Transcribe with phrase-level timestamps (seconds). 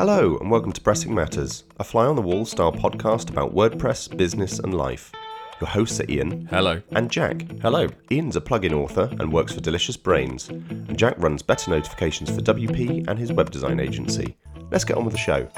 [0.00, 4.16] Hello, and welcome to Pressing Matters, a fly on the wall style podcast about WordPress,
[4.16, 5.12] business, and life.
[5.60, 6.46] Your hosts are Ian.
[6.46, 6.80] Hello.
[6.92, 7.42] And Jack.
[7.60, 7.86] Hello.
[8.10, 12.40] Ian's a plugin author and works for Delicious Brains, and Jack runs better notifications for
[12.40, 14.38] WP and his web design agency.
[14.70, 15.50] Let's get on with the show.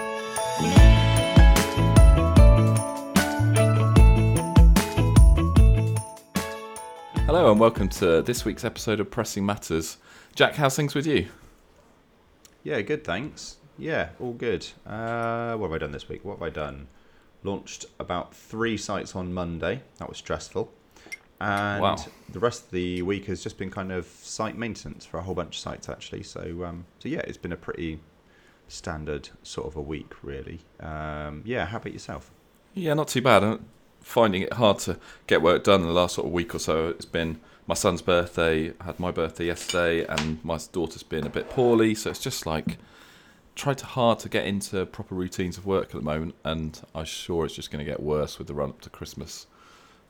[7.27, 9.99] Hello, and welcome to this week's episode of Pressing Matters.
[10.35, 11.29] Jack, how's things with you?
[12.65, 13.59] Yeah, good, thanks.
[13.83, 14.65] Yeah, all good.
[14.87, 16.25] Uh, what have I done this week?
[16.25, 16.87] What have I done?
[17.43, 19.83] Launched about three sites on Monday.
[19.99, 20.73] That was stressful.
[21.41, 21.97] And Wow.
[22.31, 25.35] the rest of the week has just been kind of site maintenance for a whole
[25.35, 26.23] bunch of sites, actually.
[26.23, 27.99] So, um, so yeah, it's been a pretty
[28.69, 30.61] standard sort of a week, really.
[30.79, 32.31] Um, yeah, how about yourself?
[32.75, 33.43] Yeah, not too bad.
[33.43, 33.65] I'm
[34.01, 36.91] finding it hard to get work done in the last sort of week or so.
[36.91, 41.31] It's been my son's birthday, I had my birthday yesterday, and my daughter's been a
[41.31, 42.79] bit poorly, so it's just like
[43.55, 47.05] tried to hard to get into proper routines of work at the moment, and I'm
[47.05, 49.47] sure it's just going to get worse with the run up to Christmas.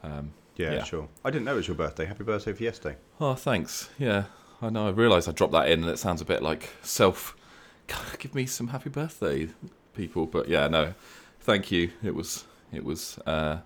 [0.03, 0.85] Um, Yeah, Yeah.
[0.85, 1.09] sure.
[1.25, 2.05] I didn't know it was your birthday.
[2.05, 2.97] Happy birthday for yesterday.
[3.19, 3.89] Oh, thanks.
[3.99, 4.25] Yeah,
[4.61, 4.87] I know.
[4.87, 7.35] I realised I dropped that in, and it sounds a bit like self.
[8.19, 9.49] Give me some happy birthday,
[9.95, 10.27] people.
[10.27, 10.93] But yeah, no,
[11.41, 11.91] thank you.
[12.03, 13.61] It was it was uh,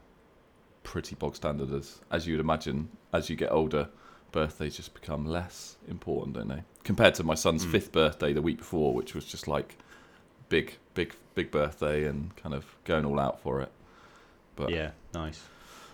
[0.84, 2.88] pretty bog standard as as you would imagine.
[3.12, 3.88] As you get older,
[4.36, 6.62] birthdays just become less important, don't they?
[6.84, 7.70] Compared to my son's Mm.
[7.72, 9.76] fifth birthday the week before, which was just like
[10.48, 13.70] big, big, big birthday, and kind of going all out for it.
[14.54, 15.40] But Yeah, nice.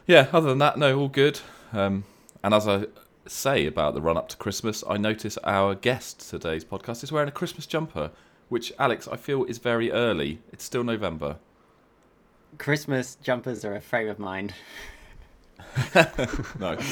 [0.07, 1.41] yeah, other than that, no, all good.
[1.73, 2.05] Um,
[2.45, 2.87] and as I
[3.27, 7.29] say about the run up to Christmas, I notice our guest today's podcast is wearing
[7.29, 8.11] a Christmas jumper,
[8.49, 10.41] which, Alex, I feel is very early.
[10.53, 11.37] It's still November.
[12.59, 14.53] Christmas jumpers are a frame of mind.
[16.59, 16.77] No.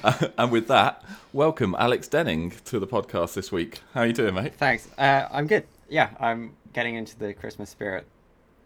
[0.38, 3.80] and with that, welcome Alex Denning to the podcast this week.
[3.94, 4.54] How are you doing, mate?
[4.54, 4.88] Thanks.
[4.96, 5.66] Uh, I'm good.
[5.88, 8.06] Yeah, I'm getting into the Christmas spirit,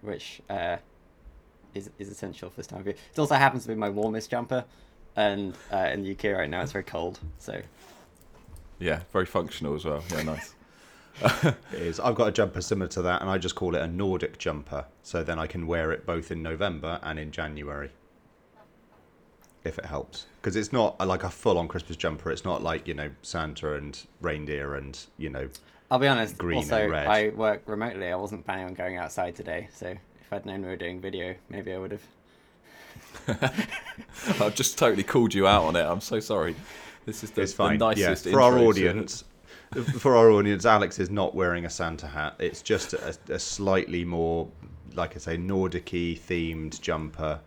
[0.03, 0.77] which uh,
[1.75, 2.97] is is essential for this time of year.
[3.13, 4.65] It also happens to be my warmest jumper,
[5.17, 7.19] and uh, in the UK right now it's very cold.
[7.39, 7.61] So
[8.79, 10.03] Yeah, very functional as well.
[10.11, 10.55] Yeah, nice.
[11.73, 11.99] It is.
[11.99, 14.85] I've got a jumper similar to that, and I just call it a Nordic jumper.
[15.03, 17.91] So then I can wear it both in November and in January,
[19.65, 20.27] if it helps.
[20.47, 22.31] Because it's not like a full-on Christmas jumper.
[22.31, 25.49] It's not like you know Santa and reindeer and you know.
[25.91, 26.39] I'll be honest.
[26.39, 27.09] Green and also, red.
[27.09, 28.07] I work remotely.
[28.07, 29.67] I wasn't planning on going outside today.
[29.75, 32.03] So if I'd known we were doing video, maybe I would have.
[34.41, 35.83] I've just totally called you out on it.
[35.83, 36.55] I'm so sorry.
[37.07, 37.81] This is the, It's the fine.
[37.81, 38.11] yeah.
[38.11, 39.25] nicest For our intro to- audience,
[39.99, 42.37] for our audience, Alex is not wearing a Santa hat.
[42.39, 44.47] It's just a, a slightly more,
[44.95, 47.41] like I say, Nordic-y themed jumper.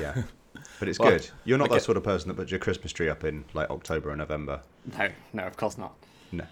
[0.00, 0.22] Yeah.
[0.78, 1.28] But it's Well, good.
[1.44, 3.44] You're not I that get- sort of person that puts your Christmas tree up in
[3.54, 4.60] like October or November.
[4.98, 5.94] No, no, of course not.
[6.32, 6.44] No.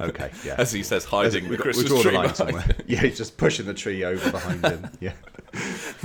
[0.00, 0.30] Okay.
[0.44, 0.54] Yeah.
[0.58, 2.64] As he says, hiding the we, Christmas draw tree the line somewhere.
[2.86, 4.88] yeah, he's just pushing the tree over behind him.
[5.00, 5.12] Yeah,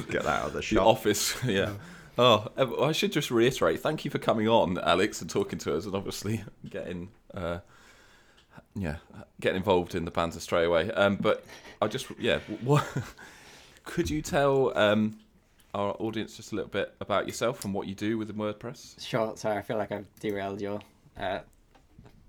[0.10, 0.86] get that out of the the shop.
[0.86, 1.36] office.
[1.46, 1.74] Yeah.
[2.18, 2.48] Oh,
[2.82, 3.82] I should just reiterate.
[3.82, 7.60] Thank you for coming on, Alex, and talking to us, and obviously getting, uh,
[8.74, 8.98] yeah,
[9.42, 10.92] getting involved in the banter straight away.
[10.92, 11.44] Um, but
[11.82, 12.86] I just, yeah, what
[13.84, 15.18] could you tell um,
[15.76, 19.06] our audience just a little bit about yourself and what you do within WordPress?
[19.06, 19.36] Sure.
[19.36, 20.80] Sorry, I feel like I've derailed your
[21.20, 21.40] uh,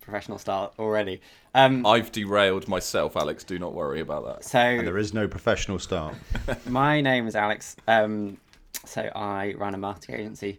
[0.00, 1.20] professional start already.
[1.54, 3.44] Um, I've derailed myself, Alex.
[3.44, 4.44] Do not worry about that.
[4.44, 6.16] so And there is no professional start.
[6.66, 7.76] My name is Alex.
[7.86, 8.36] Um,
[8.84, 10.58] so I run a marketing agency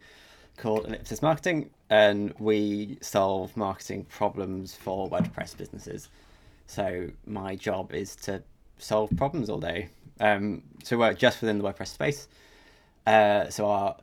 [0.56, 6.08] called Ellipsis Marketing, and we solve marketing problems for WordPress businesses.
[6.68, 8.42] So my job is to
[8.78, 9.90] solve problems all day.
[10.22, 12.28] Um, so we work just within the WordPress space.
[13.08, 13.96] Uh, so our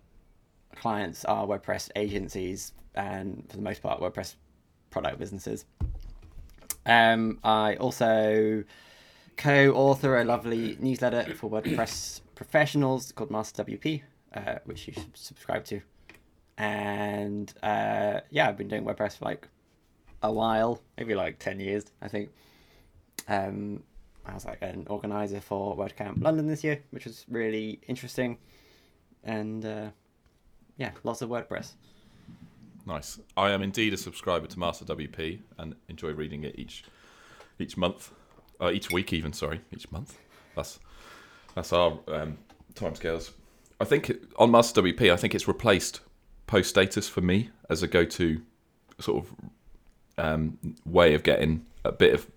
[0.75, 4.37] clients are WordPress agencies, and for the most part, WordPress
[4.91, 5.67] product businesses.
[6.87, 8.65] Um, I also
[9.37, 15.65] co-author a lovely newsletter for WordPress professionals called Master WP, uh, which you should subscribe
[15.67, 15.83] to.
[16.57, 19.49] And uh, yeah, I've been doing WordPress for like
[20.23, 22.31] a while, maybe like ten years, I think.
[23.29, 23.83] Um,
[24.25, 28.39] I was like an organizer for WordCamp London this year, which was really interesting.
[29.25, 29.89] And uh,
[30.77, 31.73] yeah, lots of WordPress.
[32.87, 33.19] Nice.
[33.37, 36.85] I am indeed a subscriber to Master WP and enjoy reading it each
[37.59, 38.13] each month,
[38.61, 39.33] uh, each week even.
[39.33, 40.19] Sorry, each month.
[40.55, 40.79] That's
[41.55, 42.39] that's our um,
[42.75, 43.31] timescales.
[43.81, 46.01] I think on Master WP, I think it's replaced
[46.47, 48.43] post status for me as a go-to
[49.01, 49.35] sort of
[50.19, 52.31] um, way of getting a bit of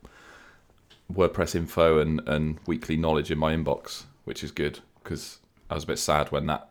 [1.14, 5.84] WordPress info and, and weekly knowledge in my inbox, which is good because I was
[5.84, 6.70] a bit sad when that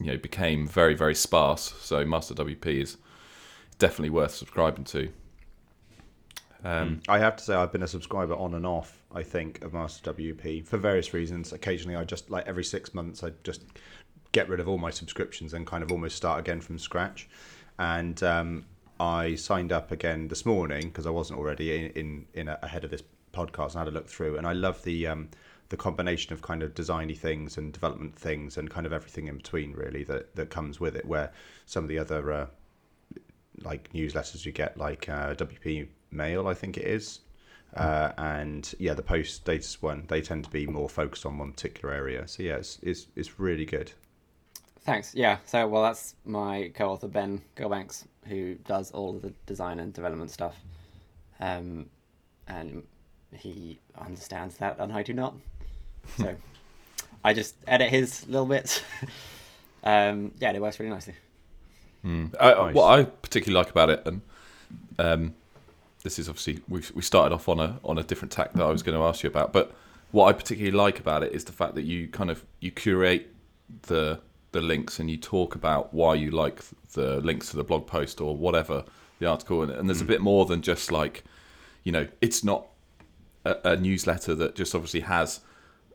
[0.00, 1.74] you know became very very sparse.
[1.80, 2.96] So Master WP is
[3.78, 5.12] definitely worth subscribing to.
[6.64, 9.02] Um, I have to say I've been a subscriber on and off.
[9.12, 11.52] I think of Master WP for various reasons.
[11.52, 13.64] Occasionally, I just like every six months, I just
[14.30, 17.28] get rid of all my subscriptions and kind of almost start again from scratch.
[17.78, 18.64] And um,
[19.00, 22.84] I signed up again this morning because I wasn't already in in, in a, ahead
[22.84, 23.02] of this
[23.32, 23.70] podcast.
[23.70, 25.30] And had a look through, and I love the um,
[25.72, 29.38] the combination of kind of designy things and development things and kind of everything in
[29.38, 31.06] between really that that comes with it.
[31.06, 31.32] Where
[31.64, 32.46] some of the other uh,
[33.62, 37.20] like newsletters you get, like uh, WP Mail, I think it is.
[37.74, 41.52] Uh, and yeah, the post status one, they tend to be more focused on one
[41.52, 42.28] particular area.
[42.28, 43.92] So yeah, it's it's, it's really good.
[44.80, 45.14] Thanks.
[45.14, 45.38] Yeah.
[45.46, 50.30] So, well, that's my co-author Ben Gillbanks, who does all of the design and development
[50.30, 50.60] stuff,
[51.40, 51.86] um,
[52.46, 52.82] and
[53.32, 55.34] he understands that, and I do not.
[56.18, 56.34] So,
[57.24, 58.82] I just edit his little bits.
[59.84, 61.14] um, yeah, it works really nicely.
[62.04, 62.34] Mm.
[62.40, 62.74] I, Nice.
[62.74, 64.20] What I particularly like about it, and
[64.98, 65.34] um,
[66.02, 68.70] this is obviously we we started off on a on a different tack that I
[68.70, 69.72] was going to ask you about, but
[70.10, 73.32] what I particularly like about it is the fact that you kind of you curate
[73.82, 74.20] the
[74.52, 76.60] the links and you talk about why you like
[76.92, 78.84] the links to the blog post or whatever
[79.18, 81.24] the article, and, and there's a bit more than just like
[81.84, 82.66] you know it's not
[83.44, 85.40] a, a newsletter that just obviously has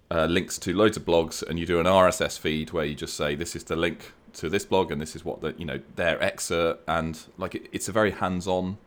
[0.10, 3.16] uh, links to loads of blogs, and you do an RSS feed where you just
[3.16, 5.80] say this is the link to this blog, and this is what the you know
[5.96, 8.78] their excerpt, and like it, it's a very hands-on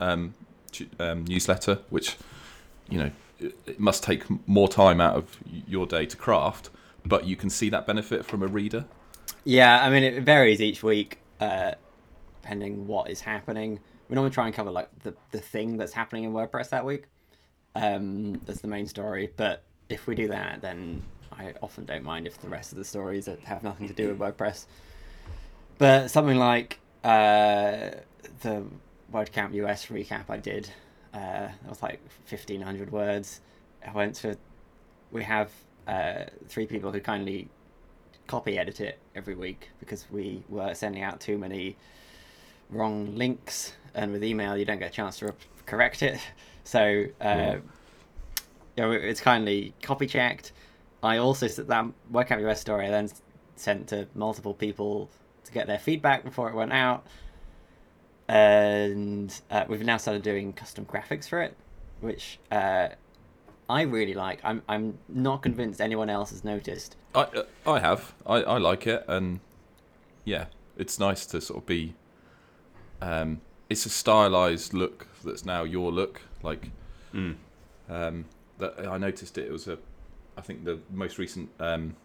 [0.00, 0.34] um,
[0.98, 2.16] um, newsletter, which
[2.88, 6.70] you know it, it must take more time out of your day to craft,
[7.04, 8.84] but you can see that benefit from a reader.
[9.44, 11.72] Yeah, I mean it varies each week, uh,
[12.42, 13.78] depending what is happening.
[14.08, 17.04] We normally try and cover like the the thing that's happening in WordPress that week.
[17.76, 19.30] Um, that's the main story.
[19.36, 21.02] But if we do that, then
[21.32, 24.18] I often don't mind if the rest of the stories have nothing to do with
[24.18, 24.66] WordPress.
[25.78, 27.90] But something like uh,
[28.40, 28.64] the
[29.12, 30.70] WordCamp US recap I did,
[31.12, 33.40] uh, it was like fifteen hundred words.
[33.86, 34.36] I went to.
[35.10, 35.50] We have
[35.86, 37.48] uh, three people who kindly
[38.26, 41.76] copy edit it every week because we were sending out too many
[42.70, 45.34] wrong links, and with email you don't get a chance to
[45.66, 46.18] correct it.
[46.64, 47.56] So, uh,
[48.76, 50.52] you know, it's kindly copy checked.
[51.02, 53.08] I also s- that WordCamp US story I then
[53.56, 55.08] sent to multiple people
[55.44, 57.06] to get their feedback before it went out,
[58.28, 61.56] and uh, we've now started doing custom graphics for it,
[62.00, 62.88] which uh,
[63.68, 64.40] I really like.
[64.42, 66.96] I'm I'm not convinced anyone else has noticed.
[67.14, 69.40] I uh, I have I, I like it, and
[70.24, 71.94] yeah, it's nice to sort of be.
[73.00, 76.22] Um, it's a stylized look that's now your look.
[76.42, 76.70] Like,
[77.14, 77.36] Mm.
[77.88, 78.24] um,
[78.58, 79.46] that I noticed it.
[79.46, 79.78] It was a,
[80.36, 81.96] I think the most recent um,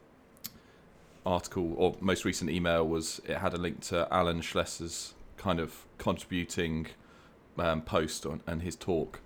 [1.25, 5.85] article or most recent email was it had a link to Alain Schlesser's kind of
[5.97, 6.87] contributing
[7.57, 9.21] um, post on and his talk,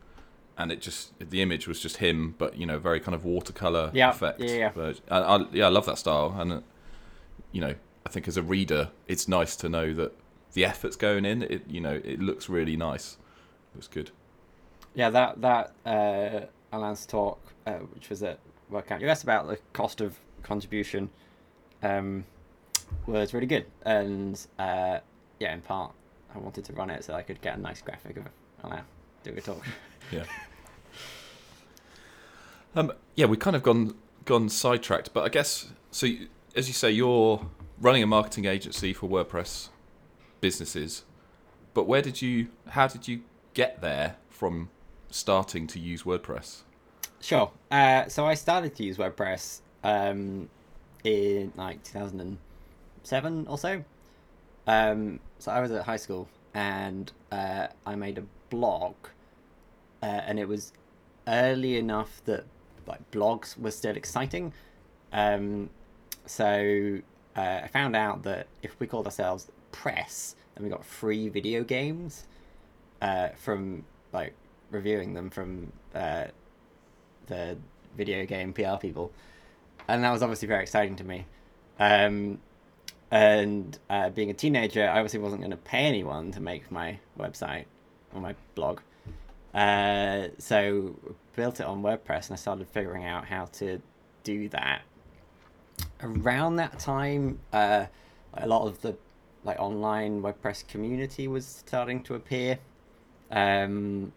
[0.57, 3.91] and it just the image was just him, but you know, very kind of watercolor
[3.93, 4.39] Yeah, effect.
[4.39, 4.93] yeah, yeah.
[5.09, 6.61] I, I, yeah, I love that style, and uh,
[7.51, 7.75] you know,
[8.05, 10.13] I think as a reader, it's nice to know that
[10.53, 11.43] the effort's going in.
[11.43, 13.17] It you know, it looks really nice.
[13.75, 14.11] Looks good.
[14.95, 18.39] Yeah, that that uh, Alain's talk, uh, which was at
[18.71, 21.09] WordCamp US about the cost of contribution,
[21.83, 22.25] um,
[23.05, 23.65] was really good.
[23.85, 24.99] And uh,
[25.39, 25.93] yeah, in part,
[26.33, 28.25] I wanted to run it so I could get a nice graphic of
[28.63, 28.81] Alan
[29.23, 29.63] doing a talk.
[30.11, 30.23] Yeah.
[32.75, 32.91] um.
[33.15, 36.06] Yeah, we kind of gone gone sidetracked, but I guess so.
[36.07, 37.47] you- As you say, you're
[37.80, 39.69] running a marketing agency for WordPress
[40.42, 41.03] businesses,
[41.73, 42.47] but where did you?
[42.69, 43.21] How did you
[43.53, 44.69] get there from
[45.13, 46.63] starting to use WordPress?
[47.21, 47.51] Sure.
[47.71, 50.49] Uh, so I started to use WordPress um,
[51.03, 53.83] in like 2007 or so.
[54.65, 58.95] Um, so I was at high school and uh, I made a blog,
[60.01, 60.73] uh, and it was
[61.27, 62.45] early enough that
[62.87, 64.53] like blogs were still exciting.
[65.11, 65.69] Um,
[66.25, 66.99] so
[67.35, 71.63] uh, I found out that if we called ourselves Press, then we got free video
[71.63, 72.25] games
[73.01, 74.33] uh, from like
[74.73, 76.25] reviewing them from uh,
[77.27, 77.57] the
[77.95, 79.11] video game PR people,
[79.87, 81.25] and that was obviously very exciting to me.
[81.80, 82.39] Um,
[83.11, 86.99] and uh, being a teenager, I obviously wasn't going to pay anyone to make my
[87.18, 87.65] website
[88.13, 88.80] or my blog.
[89.53, 90.95] Uh, so
[91.35, 93.80] built it on WordPress, and I started figuring out how to
[94.23, 94.81] do that.
[96.01, 97.85] Around that time, uh,
[98.33, 98.95] a lot of the
[99.44, 102.59] like online WordPress community was starting to appear.
[103.30, 104.11] Um,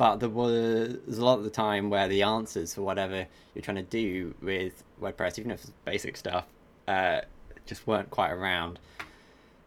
[0.00, 3.76] but there was a lot of the time where the answers for whatever you're trying
[3.76, 6.46] to do with WordPress, even if it's basic stuff,
[6.88, 7.20] uh,
[7.66, 8.78] just weren't quite around.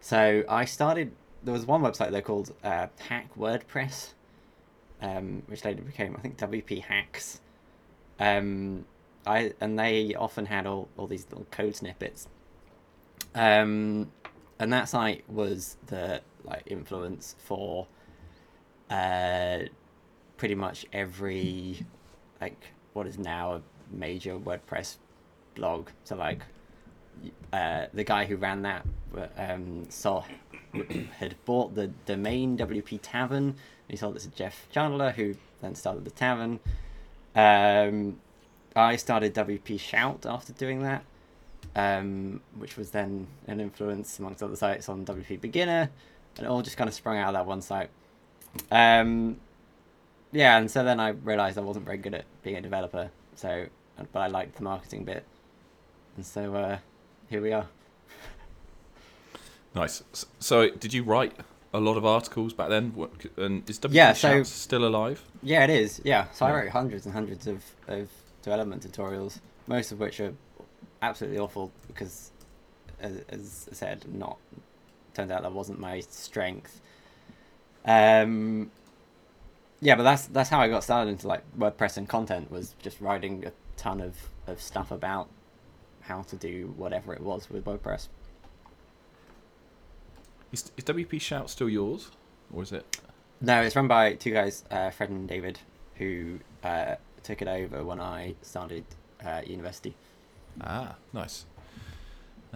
[0.01, 1.11] So I started.
[1.43, 4.13] There was one website there called uh, Hack WordPress,
[5.03, 7.39] um, which later became I think WP Hacks.
[8.19, 8.85] Um,
[9.27, 12.27] I and they often had all, all these little code snippets.
[13.35, 14.11] Um,
[14.57, 17.85] and that site was the like influence for
[18.89, 19.59] uh,
[20.43, 21.85] pretty much every
[22.41, 24.97] like what is now a major WordPress
[25.55, 25.87] blog.
[26.03, 26.41] So like
[27.53, 28.85] uh, the guy who ran that
[29.37, 30.25] um, saw
[31.17, 33.55] had bought the domain WP Tavern.
[33.87, 36.59] He sold it to Jeff Chandler, who then started the Tavern.
[37.33, 38.19] Um,
[38.75, 41.05] I started WP Shout after doing that,
[41.73, 45.89] um, which was then an influence amongst other sites on WP Beginner,
[46.35, 47.91] and it all just kind of sprung out of that one site.
[48.69, 49.37] Um,
[50.33, 53.67] yeah, and so then I realized I wasn't very good at being a developer, so
[54.11, 55.23] but I liked the marketing bit,
[56.17, 56.77] and so uh,
[57.29, 57.67] here we are.
[59.75, 60.03] Nice.
[60.39, 61.33] So, did you write
[61.73, 62.91] a lot of articles back then?
[62.93, 65.23] What, and is WP Yeah, so- still alive?
[65.41, 65.99] Yeah, it is.
[66.03, 68.09] Yeah, so I wrote hundreds and hundreds of, of
[68.43, 70.33] development tutorials, most of which are
[71.01, 72.31] absolutely awful because,
[72.99, 74.37] as, as I said, not
[75.15, 76.79] turns out that wasn't my strength.
[77.85, 78.71] Um,
[79.83, 83.01] yeah, but that's that's how I got started into like WordPress and content was just
[83.01, 84.15] writing a ton of,
[84.47, 85.29] of stuff about
[86.01, 88.07] how to do whatever it was with WordPress.
[90.51, 92.11] Is, is WP Shout still yours?
[92.53, 93.01] Or is it?
[93.41, 95.59] No, it's run by two guys, uh, Fred and David,
[95.95, 98.85] who uh, took it over when I started
[99.25, 99.95] uh, university.
[100.61, 101.45] Ah, nice.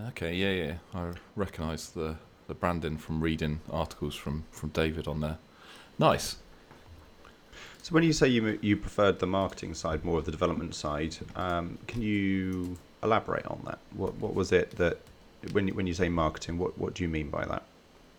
[0.10, 0.74] Okay, yeah, yeah.
[0.94, 2.16] I recognise the,
[2.48, 5.40] the branding from reading articles from, from David on there.
[5.98, 6.38] Nice.
[7.88, 11.16] So when you say you you preferred the marketing side more of the development side,
[11.38, 13.80] um, can you elaborate on that?
[13.96, 15.00] What what was it that
[15.54, 17.64] when you, when you say marketing, what what do you mean by that?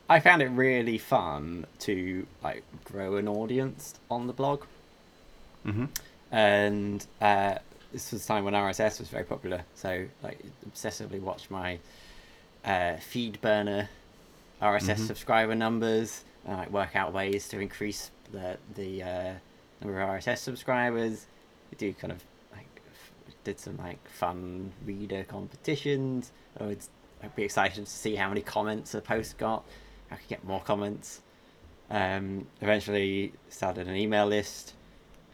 [0.08, 4.62] I found it really fun to like grow an audience on the blog,
[5.66, 5.84] Mm-hmm.
[6.32, 7.56] and uh,
[7.92, 9.64] this was the time when RSS was very popular.
[9.75, 11.78] So like obsessively watched my
[12.64, 13.88] uh, FeedBurner
[14.62, 15.06] RSS Mhm.
[15.08, 19.32] subscriber numbers, and like work out ways to increase the the uh,
[19.80, 21.26] number of RSS subscribers.
[21.70, 22.66] We do kind of like
[23.44, 26.32] did some like fun reader competitions.
[26.61, 26.87] I would
[27.37, 29.64] be excited to see how many comments a post got.
[30.11, 31.20] I could get more comments.
[31.90, 34.75] Um, eventually started an email list,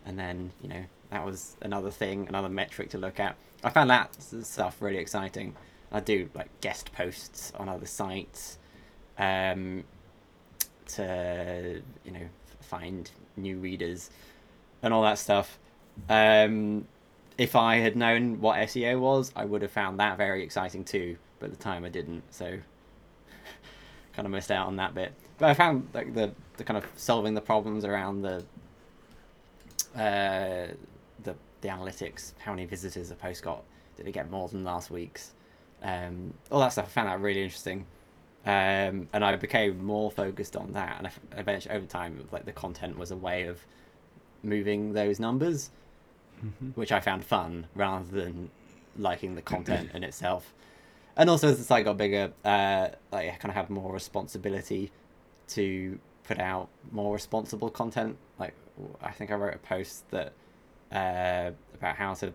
[0.07, 3.37] and then you know that was another thing, another metric to look at.
[3.63, 5.55] I found that stuff really exciting.
[5.91, 8.59] I do like guest posts on other sites,
[9.19, 9.85] um,
[10.87, 12.27] to you know
[12.61, 14.11] find new readers
[14.85, 15.59] and all that stuff.
[16.09, 16.87] Um,
[17.39, 21.17] if I had known what SEO was, I would have found that very exciting too.
[21.41, 22.47] But at the time, I didn't, so
[24.13, 25.13] kind of missed out on that bit.
[25.39, 28.45] But I found like the the kind of solving the problems around the
[29.97, 30.75] uh,
[31.23, 33.65] the the analytics, how many visitors a post got,
[33.97, 35.33] did it get more than last week's,
[35.83, 36.87] um, all that stuff.
[36.87, 37.87] I found that really interesting,
[38.45, 40.99] um, and I became more focused on that.
[40.99, 43.65] And eventually, over time, like the content was a way of
[44.45, 45.71] moving those numbers,
[46.75, 48.51] which I found fun rather than
[48.97, 50.53] liking the content in itself.
[51.17, 54.91] And also, as the site got bigger, uh, like I kind of had more responsibility
[55.49, 58.17] to put out more responsible content.
[58.39, 58.55] Like
[59.01, 60.33] I think I wrote a post that
[60.91, 62.33] uh, about how to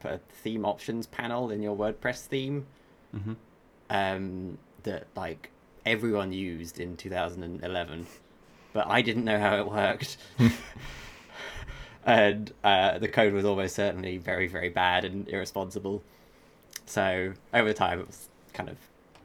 [0.00, 2.66] put a theme options panel in your WordPress theme.
[3.14, 3.32] Mm-hmm.
[3.90, 5.50] Um, that like
[5.84, 8.06] everyone used in 2011,
[8.72, 10.16] but I didn't know how it worked.
[12.04, 16.02] and uh, the code was almost certainly very, very bad and irresponsible.
[16.86, 18.76] So over time, it was kind of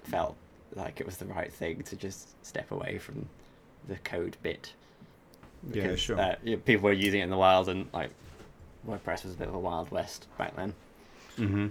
[0.03, 0.35] felt
[0.75, 3.27] like it was the right thing to just step away from
[3.87, 4.73] the code bit.
[5.73, 6.19] Yeah, sure.
[6.19, 8.11] Uh, you know, people were using it in the wild, and like
[8.87, 10.73] WordPress was a bit of a wild west back then.
[11.37, 11.67] Mm-hmm.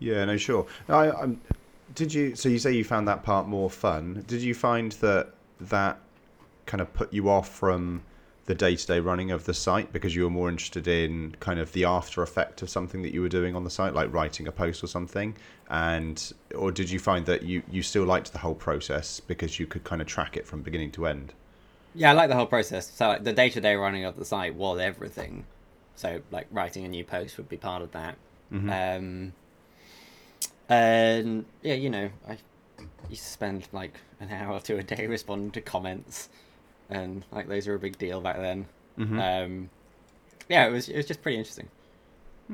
[0.00, 0.66] Yeah, no, sure.
[0.88, 1.40] I, I'm,
[1.94, 2.34] did you?
[2.34, 4.24] So you say you found that part more fun?
[4.26, 5.98] Did you find that that
[6.66, 8.02] kind of put you off from
[8.48, 11.84] the day-to-day running of the site because you were more interested in kind of the
[11.84, 14.82] after effect of something that you were doing on the site, like writing a post
[14.82, 15.36] or something?
[15.68, 19.66] And or did you find that you you still liked the whole process because you
[19.66, 21.34] could kind of track it from beginning to end?
[21.94, 22.90] Yeah, I like the whole process.
[22.90, 25.44] So like, the day-to-day running of the site was everything.
[25.94, 28.16] So like writing a new post would be part of that.
[28.50, 28.70] Mhm.
[28.98, 29.32] Um,
[30.70, 32.38] and yeah, you know, I
[33.10, 36.30] used to spend like an hour or two a day responding to comments,
[36.90, 38.66] and like those were a big deal back then.
[38.98, 39.44] Mhm.
[39.44, 39.70] Um,
[40.48, 41.68] yeah, it was it was just pretty interesting.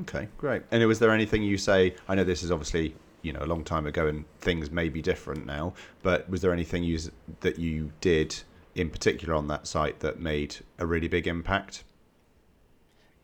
[0.01, 0.63] Okay, great.
[0.71, 1.95] And was there anything you say?
[2.09, 5.01] I know this is obviously you know a long time ago, and things may be
[5.01, 5.75] different now.
[6.03, 6.99] But was there anything you
[7.41, 8.43] that you did
[8.75, 11.85] in particular on that site that made a really big impact?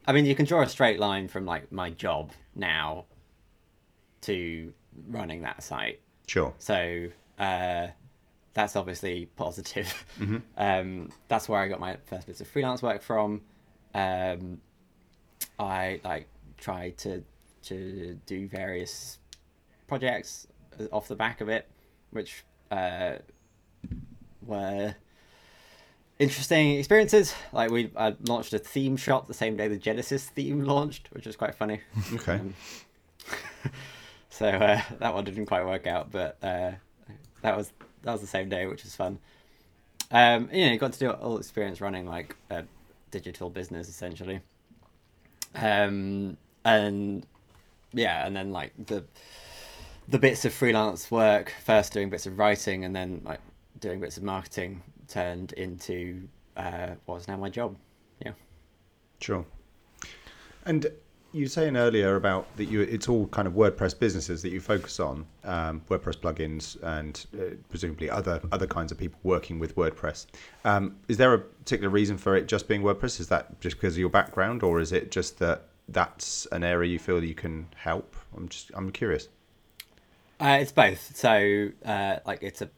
[0.06, 3.04] I mean, you can draw a straight line from like my job now
[4.22, 4.72] to
[5.08, 6.00] running that site.
[6.26, 6.54] Sure.
[6.58, 7.88] So uh,
[8.60, 10.04] that's obviously positive.
[10.56, 13.40] Um, that's where I got my first bits of freelance work from.
[13.94, 14.60] Um,
[15.58, 17.24] I like tried to
[17.62, 19.18] to do various
[19.86, 20.46] projects
[20.92, 21.66] off the back of it,
[22.10, 23.14] which uh,
[24.42, 24.94] were
[26.18, 27.34] interesting experiences.
[27.52, 31.26] Like we I launched a theme shop the same day the Genesis theme launched, which
[31.26, 31.80] was quite funny.
[32.14, 32.34] Okay.
[32.34, 32.54] Um,
[34.28, 36.72] so uh, that one didn't quite work out, but uh,
[37.40, 39.18] that was that was the same day, which was fun.
[40.10, 42.64] Um, you know, you got to do all experience running like a
[43.10, 44.40] digital business essentially.
[45.54, 47.26] Um, and
[47.92, 49.04] yeah, and then like the
[50.08, 53.40] the bits of freelance work, first doing bits of writing, and then like
[53.78, 57.76] doing bits of marketing, turned into uh, what is now my job.
[58.24, 58.32] Yeah.
[59.20, 59.44] Sure.
[60.64, 60.86] And
[61.32, 64.60] you were saying earlier about that you it's all kind of WordPress businesses that you
[64.60, 69.76] focus on, um, WordPress plugins, and uh, presumably other other kinds of people working with
[69.76, 70.26] WordPress.
[70.64, 73.20] Um, is there a particular reason for it just being WordPress?
[73.20, 76.90] Is that just because of your background, or is it just that that's an area
[76.90, 78.16] you feel you can help?
[78.36, 79.28] I'm just I'm curious.
[80.40, 81.14] Uh, it's both.
[81.16, 82.70] So, uh, like, it's a,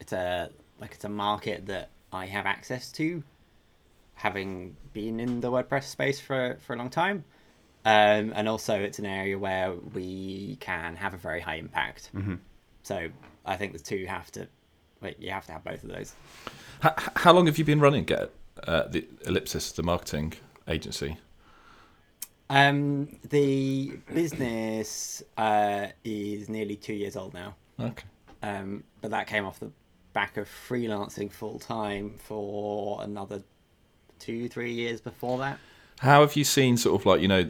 [0.00, 3.22] it's a, like, it's a market that I have access to,
[4.14, 7.24] having been in the WordPress space for for a long time,
[7.86, 12.10] um, and also it's an area where we can have a very high impact.
[12.14, 12.34] Mm-hmm.
[12.82, 13.08] So,
[13.44, 14.48] I think the two have to,
[15.00, 16.12] like, you have to have both of those.
[16.80, 18.30] How, how long have you been running Get
[18.64, 20.34] uh, the Ellipsis, the marketing
[20.66, 21.16] agency?
[22.50, 27.54] Um, the business uh, is nearly two years old now.
[27.78, 28.04] Okay.
[28.42, 29.70] Um, but that came off the
[30.12, 33.42] back of freelancing full time for another
[34.18, 35.58] two, three years before that.
[36.00, 37.48] How have you seen sort of like you know,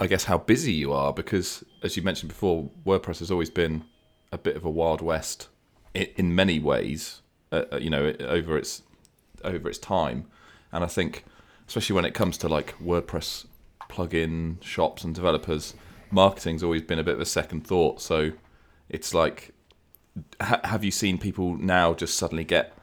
[0.00, 3.84] I guess how busy you are because as you mentioned before, WordPress has always been
[4.32, 5.48] a bit of a wild west
[5.94, 7.22] in, many ways.
[7.50, 8.82] Uh, uh, you know, over its
[9.42, 10.26] over its time,
[10.72, 11.24] and I think
[11.66, 13.46] especially when it comes to like WordPress
[13.88, 15.74] plugin shops and developers,
[16.10, 18.02] marketing's always been a bit of a second thought.
[18.02, 18.32] So
[18.88, 19.54] it's like,
[20.40, 22.76] ha- have you seen people now just suddenly get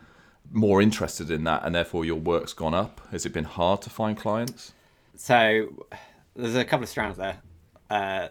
[0.51, 3.01] more interested in that, and therefore your work's gone up?
[3.11, 4.73] Has it been hard to find clients?
[5.15, 5.85] So
[6.35, 7.37] there's a couple of strands there.
[7.89, 8.27] Uh,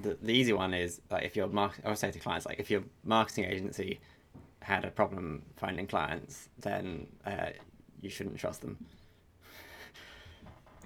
[0.00, 2.70] the, the easy one is like if your I would say to clients like if
[2.70, 4.00] your marketing agency
[4.60, 7.50] had a problem finding clients, then uh,
[8.00, 8.78] you shouldn't trust them.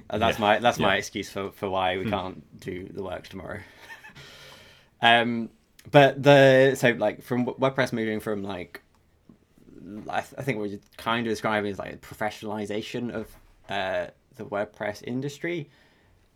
[0.09, 0.43] And that's Yeah.
[0.45, 3.59] my that's my excuse for, for why we can't do the work tomorrow.
[5.03, 5.51] um,
[5.91, 8.83] but the so like from WordPress moving from like
[10.09, 13.37] I, th- I think what you're kind of describing is like professionalization of
[13.69, 15.71] uh, the WordPress industry.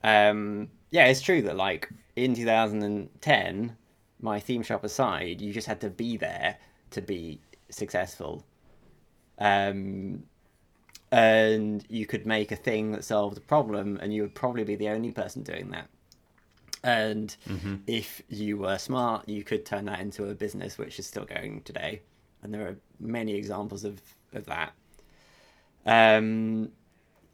[0.02, 3.76] Um, yeah, it's true that like in 2010,
[4.20, 6.56] my theme shop aside, you just had to be there
[6.90, 8.44] to be successful.
[9.38, 10.24] Um,
[11.12, 14.76] and you could make a thing that solved a problem, and you would probably be
[14.76, 15.88] the only person doing that.
[16.82, 17.36] And
[17.86, 21.62] if you were smart, you could turn that into a business which is still going
[21.62, 22.02] today.
[22.42, 24.00] And there are many examples of,
[24.32, 24.72] of that.
[25.84, 26.70] Um,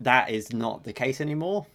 [0.00, 1.66] that is not the case anymore.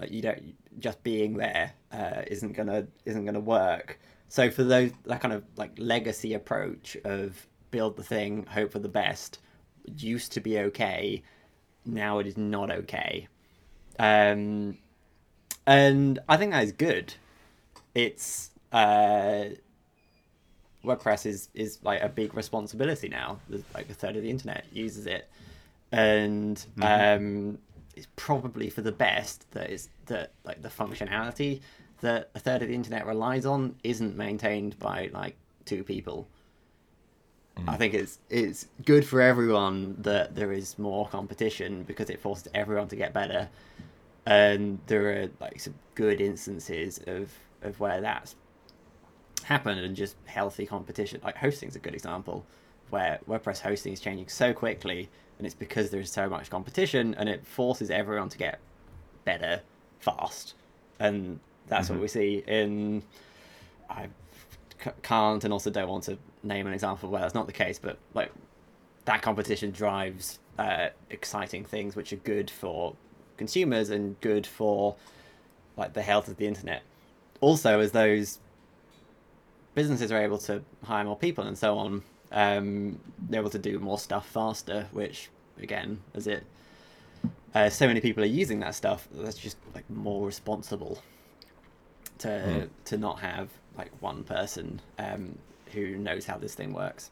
[0.00, 4.00] Like you don't just being there uh, isn't gonna isn't gonna work.
[4.28, 8.78] So for those that kind of like legacy approach of build the thing, hope for
[8.78, 9.38] the best,
[9.96, 11.22] used to be okay.
[11.84, 13.28] Now it is not okay.
[13.98, 14.78] Um,
[15.66, 17.14] and I think that is good.
[17.94, 19.50] It's uh,
[20.84, 23.38] WordPress is is like a big responsibility now.
[23.48, 25.28] There's like a third of the internet uses it,
[25.92, 27.58] and um,
[27.96, 31.60] it's probably for the best that is that like the functionality
[32.00, 36.26] that a third of the internet relies on isn't maintained by like two people.
[37.56, 37.68] Mm.
[37.68, 42.48] I think it's it's good for everyone that there is more competition because it forces
[42.54, 43.48] everyone to get better,
[44.26, 48.34] and there are like some good instances of of where that's
[49.44, 51.20] happened and just healthy competition.
[51.22, 52.46] Like hosting is a good example
[52.90, 57.28] where WordPress hosting is changing so quickly, and it's because there's so much competition, and
[57.28, 58.60] it forces everyone to get
[59.24, 59.62] better
[59.98, 60.54] fast,
[60.98, 63.02] and that's what we see in.
[63.88, 64.08] I
[65.02, 67.98] can't and also don't want to name an example where that's not the case, but
[68.14, 68.32] like
[69.04, 72.94] that competition drives uh, exciting things which are good for
[73.36, 74.96] consumers and good for
[75.76, 76.82] like the health of the internet.
[77.40, 78.38] Also, as those
[79.74, 83.78] businesses are able to hire more people and so on, um, they're able to do
[83.78, 84.88] more stuff faster.
[84.92, 85.28] Which
[85.60, 86.44] again, as it
[87.54, 91.02] uh, so many people are using that stuff, that's just like more responsible
[92.18, 92.68] to Mm.
[92.86, 95.38] to not have like one person um,
[95.72, 97.10] who knows how this thing works.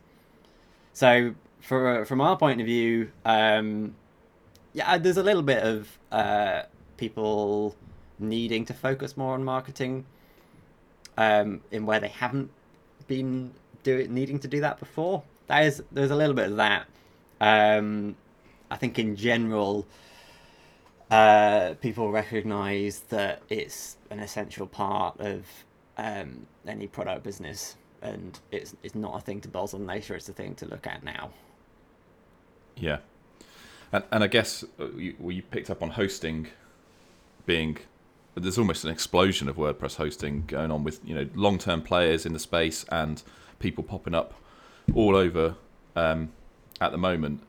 [0.93, 3.95] So, for from our point of view, um,
[4.73, 6.63] yeah, there's a little bit of uh,
[6.97, 7.75] people
[8.19, 10.05] needing to focus more on marketing
[11.17, 12.51] um, in where they haven't
[13.07, 13.53] been
[13.89, 15.23] do needing to do that before.
[15.47, 16.87] That is, there's a little bit of that.
[17.41, 18.17] Um,
[18.71, 19.87] I think in general,
[21.11, 25.47] uh, people recognise that it's an essential part of
[25.97, 30.15] um, any product business, and it's it's not a thing to balls on later.
[30.15, 31.31] It's a thing to look at now.
[32.77, 32.99] Yeah,
[33.91, 36.49] and and I guess uh, you, well, you picked up on hosting
[37.47, 37.79] being
[38.35, 42.27] there's almost an explosion of WordPress hosting going on with you know long term players
[42.27, 43.23] in the space and
[43.59, 44.35] people popping up
[44.95, 45.57] all over
[45.97, 46.31] um,
[46.81, 47.43] at the moment.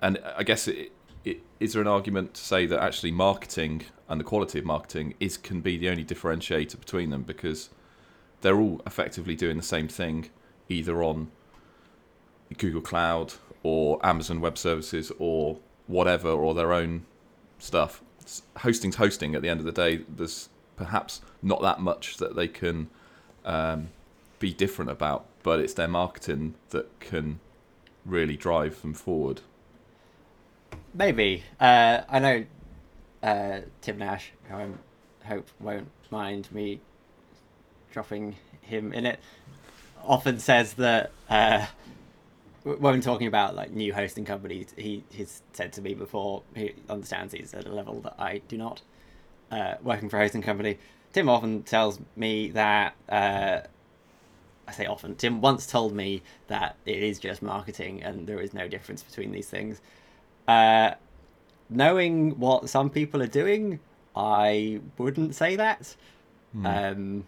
[0.00, 0.92] And I guess it,
[1.24, 5.14] it, is there an argument to say that actually marketing and the quality of marketing
[5.20, 7.70] is can be the only differentiator between them because
[8.42, 10.28] they're all effectively doing the same thing
[10.68, 11.30] either on
[12.58, 17.06] Google Cloud or Amazon Web Services or whatever or their own
[17.58, 18.02] stuff.
[18.58, 19.34] Hosting's hosting.
[19.34, 22.88] At the end of the day, there's perhaps not that much that they can
[23.44, 23.88] um,
[24.44, 27.40] be different about, but it's their marketing that can
[28.04, 29.40] really drive them forward.
[30.92, 31.44] Maybe.
[31.58, 32.44] Uh, I know
[33.22, 34.68] uh, Tim Nash, who I
[35.24, 36.80] hope won't mind me
[37.90, 39.18] dropping him in it,
[40.04, 41.64] often says that uh,
[42.64, 47.32] when talking about like new hosting companies, he he's said to me before he understands
[47.32, 48.82] he's at a level that I do not.
[49.50, 50.78] Uh, working for a hosting company,
[51.14, 52.94] Tim often tells me that.
[54.66, 55.14] I say often.
[55.16, 59.32] Tim once told me that it is just marketing and there is no difference between
[59.32, 59.80] these things.
[60.48, 60.92] Uh,
[61.68, 63.80] knowing what some people are doing,
[64.16, 65.96] I wouldn't say that.
[66.64, 67.26] Um,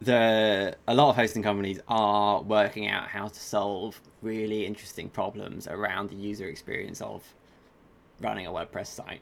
[0.00, 5.66] the a lot of hosting companies are working out how to solve really interesting problems
[5.66, 7.34] around the user experience of
[8.20, 9.20] running a WordPress site.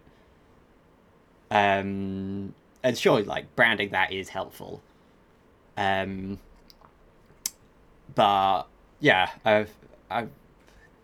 [1.51, 4.83] Um, and sure, like branding that is helpful.
[5.77, 6.39] Um,
[8.15, 8.65] but
[9.01, 9.71] yeah, I've,
[10.11, 10.31] I've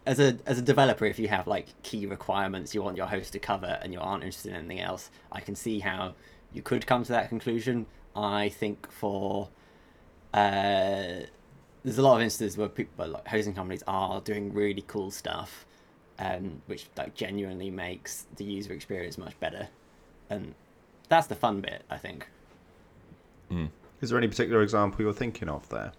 [0.06, 3.32] as a as a developer, if you have like key requirements you want your host
[3.32, 6.14] to cover and you aren't interested in anything else, I can see how
[6.52, 7.86] you could come to that conclusion.
[8.14, 9.48] I think for
[10.32, 11.24] uh,
[11.84, 15.64] there's a lot of instances where people like hosting companies are doing really cool stuff,
[16.18, 19.68] um, which like genuinely makes the user experience much better,
[20.30, 20.54] and
[21.08, 22.26] that's the fun bit, I think.
[24.00, 25.92] Is there any particular example you're thinking of there?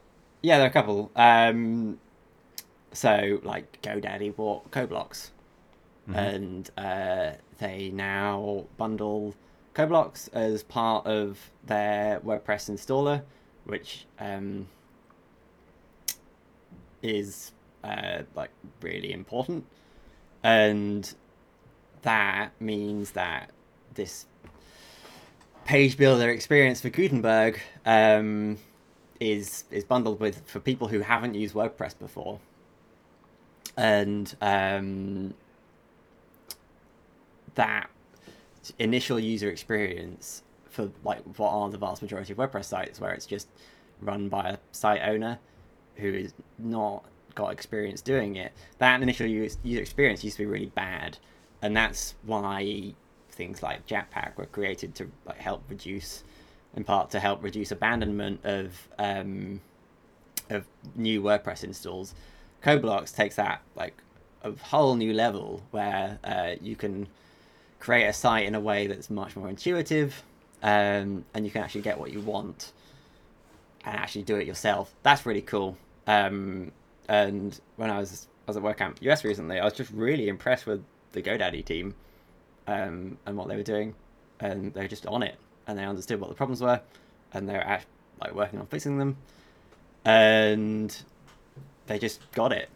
[0.46, 1.10] Yeah, there are a couple.
[1.16, 1.98] Um,
[2.92, 5.32] so, like GoDaddy bought CoBlocks,
[6.14, 9.34] and uh, they now bundle
[9.74, 13.24] CoBlocks as part of their WordPress installer,
[13.64, 14.68] which um,
[17.02, 17.52] is
[17.84, 19.66] uh, like really important,
[20.44, 21.12] and
[22.04, 23.50] that means that
[23.96, 24.28] this
[25.66, 28.60] page builder experience for Gutenberg um,
[29.32, 32.40] is is bundled with for people who haven't used WordPress before,
[33.78, 35.34] and um,
[37.56, 37.90] that
[38.80, 43.26] initial user experience for like what are the vast majority of WordPress sites where it's
[43.26, 43.48] just
[44.02, 45.40] run by a site owner
[45.96, 48.54] who is not got experience doing it.
[48.80, 51.18] That initial user experience used to be really bad,
[51.62, 52.94] and that's why
[53.30, 56.24] things like Jetpack were created to like help reduce,
[56.76, 59.62] in part to help reduce abandonment of um,
[60.50, 62.14] of new WordPress installs.
[62.64, 63.96] CoBlocks takes that like
[64.44, 67.08] a whole new level where uh, you can
[67.80, 70.24] create a site in a way that's much more intuitive,
[70.64, 72.72] um, and you can actually get what you want
[73.84, 74.94] and actually do it yourself.
[75.04, 75.78] That's really cool.
[76.08, 76.72] Um,
[77.08, 80.66] and when I was I was at WordCamp US recently, I was just really impressed
[80.66, 80.84] with
[81.14, 81.96] the GoDaddy team
[82.68, 83.96] um, and what they were doing,
[84.40, 86.82] and they were just on it, and they understood what the problems were,
[87.34, 87.88] and they were act-
[88.22, 89.18] like working on fixing them,
[90.04, 90.96] and
[91.88, 92.70] they just got it.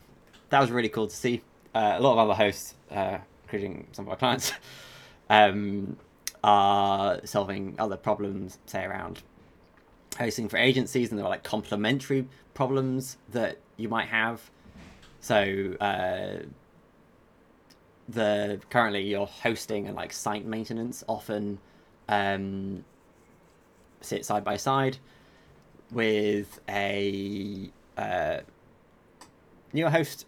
[0.50, 1.42] That was really cool to see.
[1.74, 4.52] Uh, a lot of other hosts, uh, including some of our clients,
[5.30, 5.98] um,
[6.44, 9.22] are solving other problems, say around
[10.18, 14.50] hosting for agencies, and there are like complementary problems that you might have.
[15.22, 16.44] So uh,
[18.08, 21.60] the currently your hosting and like site maintenance often
[22.10, 22.84] um,
[24.02, 24.98] sit side by side
[25.92, 28.40] with a uh,
[29.72, 30.26] newer host,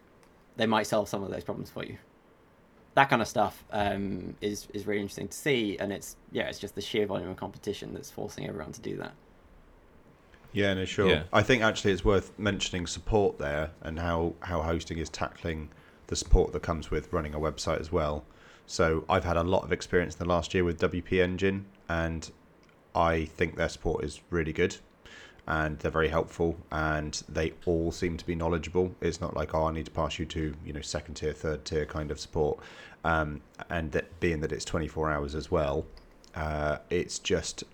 [0.56, 1.98] they might solve some of those problems for you.
[2.94, 6.60] That kind of stuff um, is is really interesting to see, and it's yeah, it's
[6.60, 9.14] just the sheer volume of competition that's forcing everyone to do that.
[10.54, 11.08] Yeah, no, sure.
[11.08, 11.24] Yeah.
[11.32, 15.70] I think actually it's worth mentioning support there and how, how hosting is tackling
[16.08, 18.26] the support that comes with running a website as well.
[18.72, 22.32] So I've had a lot of experience in the last year with WP Engine, and
[22.96, 24.78] I think their support is really good,
[25.46, 28.96] and they're very helpful, and they all seem to be knowledgeable.
[29.02, 31.66] It's not like oh, I need to pass you to you know second tier, third
[31.66, 32.60] tier kind of support,
[33.04, 35.86] um, and that being that it's twenty four hours as well,
[36.34, 37.66] uh, it's just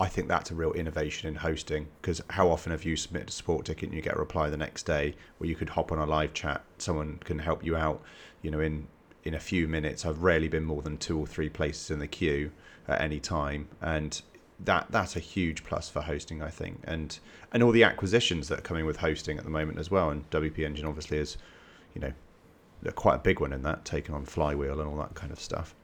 [0.00, 3.32] I think that's a real innovation in hosting because how often have you submitted a
[3.32, 5.98] support ticket and you get a reply the next day where you could hop on
[5.98, 8.00] a live chat, someone can help you out,
[8.40, 8.86] you know, in
[9.24, 10.04] in a few minutes.
[10.06, 12.50] I've rarely been more than two or three places in the queue
[12.88, 14.20] at any time, and
[14.64, 17.18] that that's a huge plus for hosting, I think, and
[17.52, 20.10] and all the acquisitions that are coming with hosting at the moment as well.
[20.10, 21.36] And WP Engine obviously is,
[21.94, 22.12] you know,
[22.94, 25.74] quite a big one in that, taking on Flywheel and all that kind of stuff.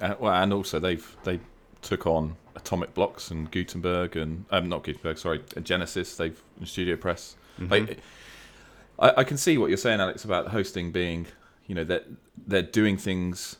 [0.00, 1.40] Uh, well, and also they've they
[1.82, 6.16] took on Atomic Blocks and Gutenberg and um, not Gutenberg, sorry, Genesis.
[6.16, 7.34] They've StudioPress.
[7.58, 7.98] Like,
[8.98, 11.26] I, I can see what you're saying, Alex, about hosting being,
[11.70, 13.56] you know, that they're, they're doing things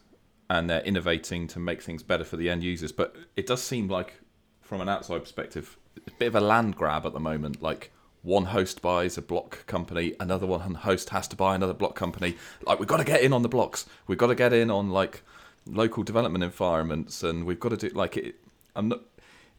[0.50, 2.90] and they're innovating to make things better for the end users.
[2.90, 4.14] But it does seem like,
[4.60, 7.62] from an outside perspective, a bit of a land grab at the moment.
[7.62, 7.92] Like
[8.22, 12.36] one host buys a block company, another one host has to buy another block company.
[12.66, 13.86] Like we've got to get in on the blocks.
[14.08, 15.22] We've got to get in on like
[15.64, 18.34] local development environments, and we've got to do like it.
[18.74, 19.02] I'm not.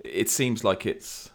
[0.04, 1.30] It seems like it's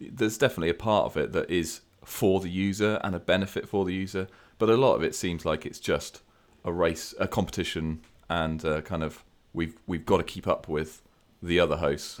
[0.00, 3.84] there's definitely a part of it that is for the user and a benefit for
[3.84, 4.26] the user,
[4.58, 6.22] but a lot of it seems like it's just
[6.66, 9.24] a race, a competition, and uh, kind of
[9.54, 11.02] we've we've got to keep up with
[11.42, 12.20] the other hosts,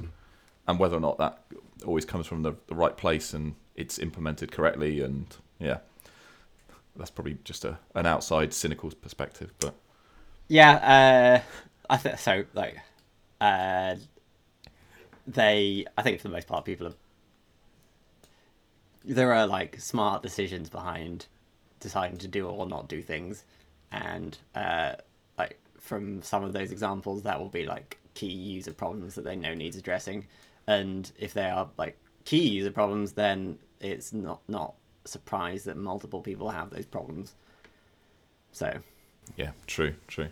[0.66, 1.42] and whether or not that
[1.84, 5.78] always comes from the, the right place and it's implemented correctly, and yeah,
[6.96, 9.74] that's probably just a an outside cynical perspective, but
[10.48, 11.42] Yeah, uh,
[11.90, 12.44] I think so.
[12.54, 12.78] Like,
[13.40, 13.96] uh,
[15.26, 16.94] they, I think for the most part, people are.
[19.04, 21.26] There are like smart decisions behind
[21.80, 23.44] deciding to do or not do things,
[23.92, 24.94] and uh,
[25.38, 29.36] like from some of those examples, that will be like key user problems that they
[29.36, 30.26] know needs addressing,
[30.66, 35.76] and if they are like key user problems, then it's not not a surprise that
[35.76, 37.34] multiple people have those problems.
[38.52, 38.78] So
[39.36, 40.28] yeah, true, true.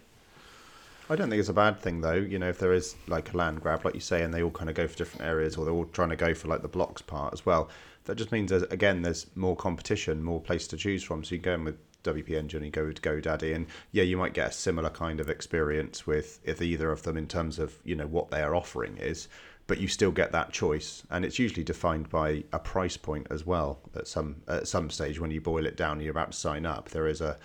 [1.11, 2.15] I don't think it's a bad thing though.
[2.15, 4.51] You know, if there is like a land grab, like you say, and they all
[4.51, 6.69] kind of go for different areas, or they're all trying to go for like the
[6.69, 7.69] blocks part as well.
[8.07, 11.25] That just means, there's, again, there's more competition, more place to choose from.
[11.25, 14.17] So you can go in with WP Engine, you go with GoDaddy, and yeah, you
[14.17, 17.75] might get a similar kind of experience with if either of them in terms of
[17.85, 19.29] you know what they are offering is,
[19.67, 23.45] but you still get that choice, and it's usually defined by a price point as
[23.45, 23.81] well.
[23.97, 26.67] At some at some stage, when you boil it down, and you're about to sign
[26.67, 26.91] up.
[26.91, 27.39] There is a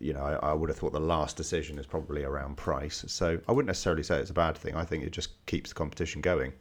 [0.00, 3.04] you know, I, I, would have thought the last decision is probably around price.
[3.06, 4.74] So I wouldn't necessarily say it's a bad thing.
[4.74, 6.52] I think it just keeps the competition going.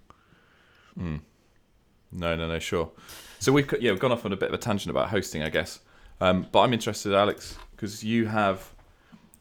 [0.97, 1.21] Mm.
[2.11, 2.91] No, no, no, sure.
[3.39, 5.49] So we've yeah we've gone off on a bit of a tangent about hosting, I
[5.49, 5.79] guess.
[6.23, 8.71] Um, but I'm interested, Alex, because you have,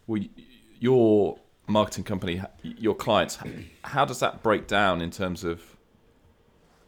[0.09, 0.21] well,
[0.81, 3.39] your marketing company, your clients.
[3.85, 5.63] How does that break down in terms of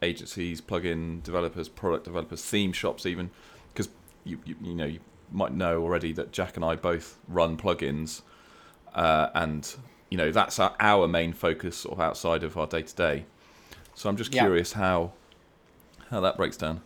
[0.01, 3.31] agencies, plugin developers, product developers, theme shops, even?
[3.73, 3.87] Because
[4.25, 4.99] you, you you know you
[5.31, 8.21] might know already that Jack and I both run plugins,
[8.95, 9.73] uh, and
[10.09, 13.25] you know that's our, our, main focus, sort of outside of our day to day.
[13.93, 14.41] So I'm just Yeah.
[14.41, 15.13] curious how
[16.09, 16.81] how that breaks down.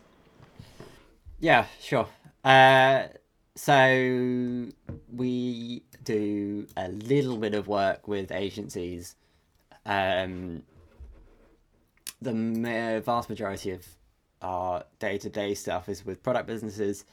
[1.40, 2.08] Yeah, sure.
[2.44, 3.04] Uh,
[3.56, 4.68] so
[5.14, 9.16] we do a little bit of work with agencies.
[9.86, 10.64] Um,
[12.22, 13.86] the vast majority of
[14.42, 17.06] our day-to-day stuff is with product businesses.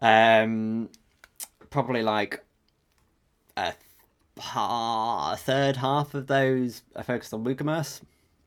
[0.00, 0.88] Um,
[1.70, 2.44] probably like
[3.56, 3.72] a,
[4.38, 8.00] ha- a third half of those are focused on WooCommerce,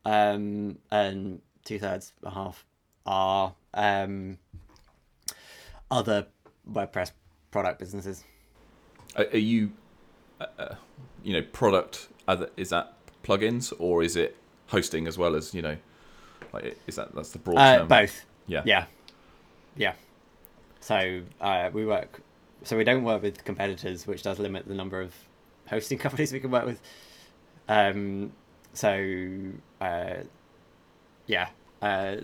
[0.06, 2.66] um, and two thirds, a half
[3.06, 4.38] are um,
[5.94, 6.28] other
[6.72, 7.12] WordPress
[7.52, 8.24] product businesses.
[9.16, 9.72] Are, are you,
[10.42, 10.76] uh, uh,
[11.24, 12.10] you know, product?
[12.28, 14.36] Other, is that plugins or is it
[14.68, 15.78] hosting as well as you know?
[16.52, 17.88] Like, is that that's the broad Uh, term?
[17.88, 18.26] both.
[18.48, 18.62] Yeah.
[18.66, 18.86] Yeah.
[19.76, 19.94] Yeah.
[20.80, 22.22] So uh, we work.
[22.64, 25.14] So we don't work with competitors, which does limit the number of
[25.68, 26.82] hosting companies we can work with.
[27.68, 28.32] Um,
[28.74, 29.28] so
[29.82, 30.16] uh,
[31.28, 31.50] yeah,
[31.82, 32.18] uh,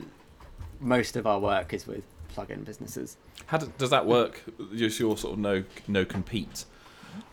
[0.79, 2.03] most of our work is with
[2.35, 3.17] plugin businesses.
[3.47, 4.43] How does, does that work?
[4.75, 6.65] Just your sort of no no compete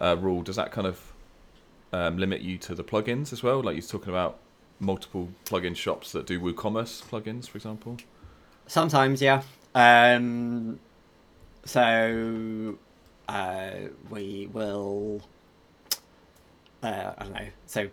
[0.00, 0.42] uh, rule.
[0.42, 1.12] Does that kind of
[1.92, 3.62] um, limit you to the plugins as well?
[3.62, 4.38] Like you're talking about
[4.78, 7.96] multiple plugin shops that do WooCommerce plugins, for example.
[8.66, 9.42] Sometimes, yeah.
[9.74, 10.78] Um,
[11.64, 12.76] so
[13.28, 13.70] uh,
[14.11, 15.22] we will.
[16.82, 17.48] Uh, I don't know.
[17.66, 17.88] So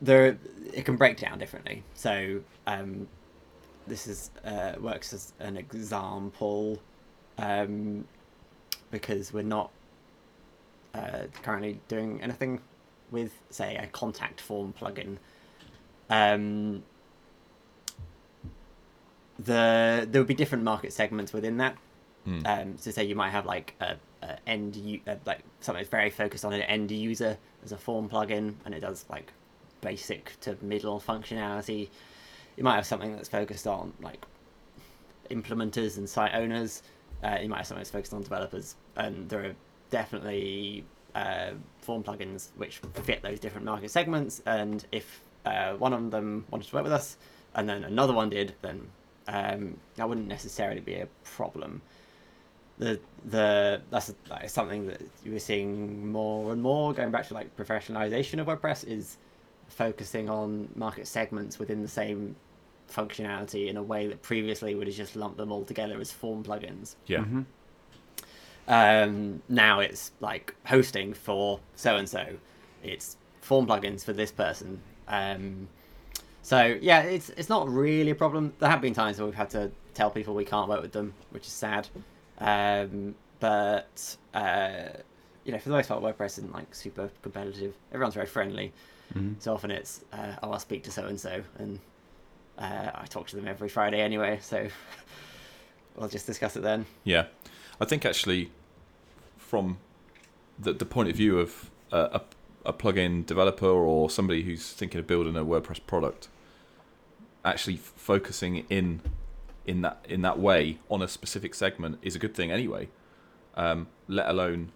[0.00, 0.38] there,
[0.72, 1.82] it can break down differently.
[1.94, 3.08] So um,
[3.86, 6.80] this is uh, works as an example
[7.38, 8.06] um,
[8.90, 9.70] because we're not
[10.94, 12.60] uh, currently doing anything
[13.10, 15.18] with, say, a contact form plugin.
[16.08, 16.82] Um,
[19.38, 21.76] the there would be different market segments within that.
[22.24, 22.40] Hmm.
[22.44, 25.90] Um, so say you might have like a, a end u- uh, like something that's
[25.90, 29.32] very focused on an end user as a form plugin, and it does like
[29.80, 31.88] basic to middle functionality.
[32.56, 34.24] You might have something that's focused on like
[35.30, 36.82] implementers and site owners.
[37.22, 39.54] Uh, you might have something that's focused on developers, and there are
[39.90, 40.84] definitely
[41.14, 44.42] uh, form plugins which fit those different market segments.
[44.46, 47.16] And if uh, one of them wanted to work with us,
[47.54, 48.88] and then another one did, then
[49.28, 51.82] um, that wouldn't necessarily be a problem.
[52.78, 57.34] The the that's, that is something that were seeing more and more going back to
[57.34, 59.18] like professionalization of WordPress is
[59.70, 62.36] focusing on market segments within the same
[62.90, 66.42] functionality in a way that previously would have just lumped them all together as form
[66.42, 66.96] plugins.
[67.06, 67.24] Yeah.
[68.68, 72.26] Um, now it's like hosting for so and so.
[72.82, 74.80] It's form plugins for this person.
[75.08, 75.68] Um,
[76.42, 78.52] so yeah, it's it's not really a problem.
[78.58, 81.14] There have been times where we've had to tell people we can't work with them,
[81.30, 81.88] which is sad.
[82.38, 84.88] Um, but uh,
[85.44, 87.74] you know, for the most part, WordPress isn't like super competitive.
[87.92, 88.72] Everyone's very friendly.
[89.40, 91.80] So often it's uh, oh, I'll speak to so and so, and
[92.56, 94.38] uh, I talk to them every Friday anyway.
[94.40, 94.68] So
[95.96, 96.86] we'll just discuss it then.
[97.02, 97.26] Yeah,
[97.80, 98.52] I think actually,
[99.36, 99.78] from
[100.60, 102.20] the the point of view of uh, a
[102.64, 106.28] a plugin developer or somebody who's thinking of building a WordPress product,
[107.44, 109.00] actually f- focusing in
[109.66, 112.88] in that in that way on a specific segment is a good thing anyway.
[113.54, 114.70] Um, let alone,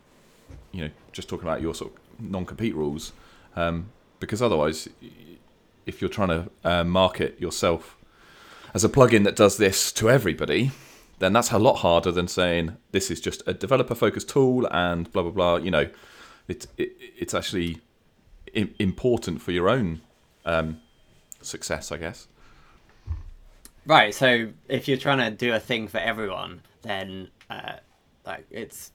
[0.73, 3.13] you know, just talking about your sort of non-compete rules,
[3.57, 4.89] um, because otherwise,
[5.87, 7.97] if you're trying to uh, market yourself
[8.73, 10.71] as a plugin that does this to everybody,
[11.19, 15.13] then that's a lot harder than saying this is just a developer focused tool and
[15.13, 15.57] blah blah blah.
[15.57, 15.89] You know,
[16.49, 17.81] it, it it's actually
[18.53, 20.01] im- important for your own
[20.45, 20.81] um,
[21.41, 22.29] success, I guess.
[23.87, 24.15] Right.
[24.15, 27.75] So if you're trying to do a thing for everyone, then uh,
[28.27, 28.93] like it's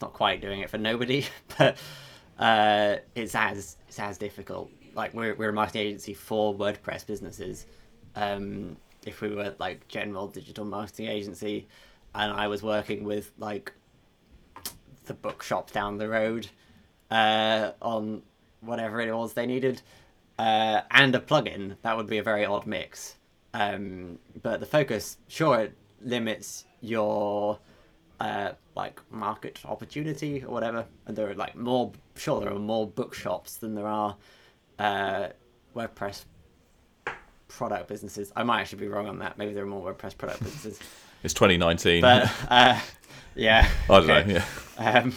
[0.00, 1.26] not quite doing it for nobody,
[1.58, 1.76] but
[2.38, 4.70] uh, it's as it's as difficult.
[4.94, 7.66] Like we're we're a marketing agency for WordPress businesses.
[8.16, 11.68] Um, if we were like general digital marketing agency,
[12.14, 13.72] and I was working with like
[15.06, 16.48] the bookshop down the road
[17.10, 18.22] uh, on
[18.60, 19.82] whatever it was they needed,
[20.38, 23.16] uh, and a plugin, that would be a very odd mix.
[23.54, 27.58] Um, but the focus, sure, it limits your
[28.20, 30.84] uh, like market opportunity or whatever.
[31.06, 34.16] And there are like more, sure, there are more bookshops than there are
[34.78, 35.28] uh,
[35.74, 36.24] WordPress
[37.48, 38.32] product businesses.
[38.36, 39.38] I might actually be wrong on that.
[39.38, 40.78] Maybe there are more WordPress product businesses.
[41.24, 42.00] It's 2019.
[42.00, 42.78] But uh,
[43.34, 44.34] yeah, I don't okay.
[44.34, 44.44] know.
[44.78, 44.98] Yeah.
[45.00, 45.12] Um,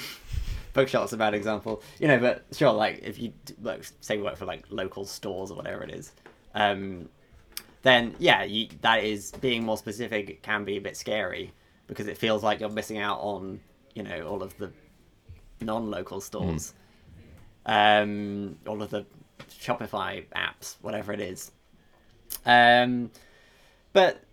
[0.74, 2.18] bookshop's a bad example, you know.
[2.18, 5.92] But sure, like if you like say work for like local stores or whatever it
[5.92, 6.12] is,
[6.56, 7.08] um,
[7.84, 10.42] then yeah, you, that is being more specific.
[10.42, 11.54] Can be a bit scary
[11.92, 13.60] because it feels like you're missing out on
[13.96, 14.72] you know all of the
[15.60, 16.74] non-local stores,
[17.66, 19.06] um, all of the
[19.50, 21.52] Shopify apps, whatever it is.
[22.46, 23.12] Um,
[23.92, 24.24] but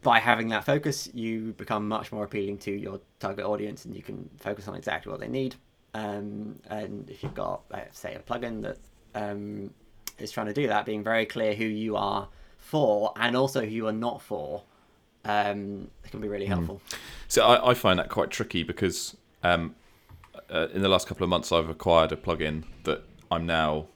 [0.00, 4.02] by having that focus, you become much more appealing to your target audience, and you
[4.02, 5.54] can focus on exactly what they need.
[5.92, 8.78] Um, and if you've got, uh, say, a plugin that
[9.14, 9.68] um,
[10.18, 12.26] is trying to do that, being very clear who you are
[12.56, 14.62] for and also who you are not for,
[15.26, 16.80] um, it can be really helpful.
[17.28, 19.74] So I, I find that quite tricky because um,
[20.50, 23.86] uh, in the last couple of months I've acquired a plugin that I'm now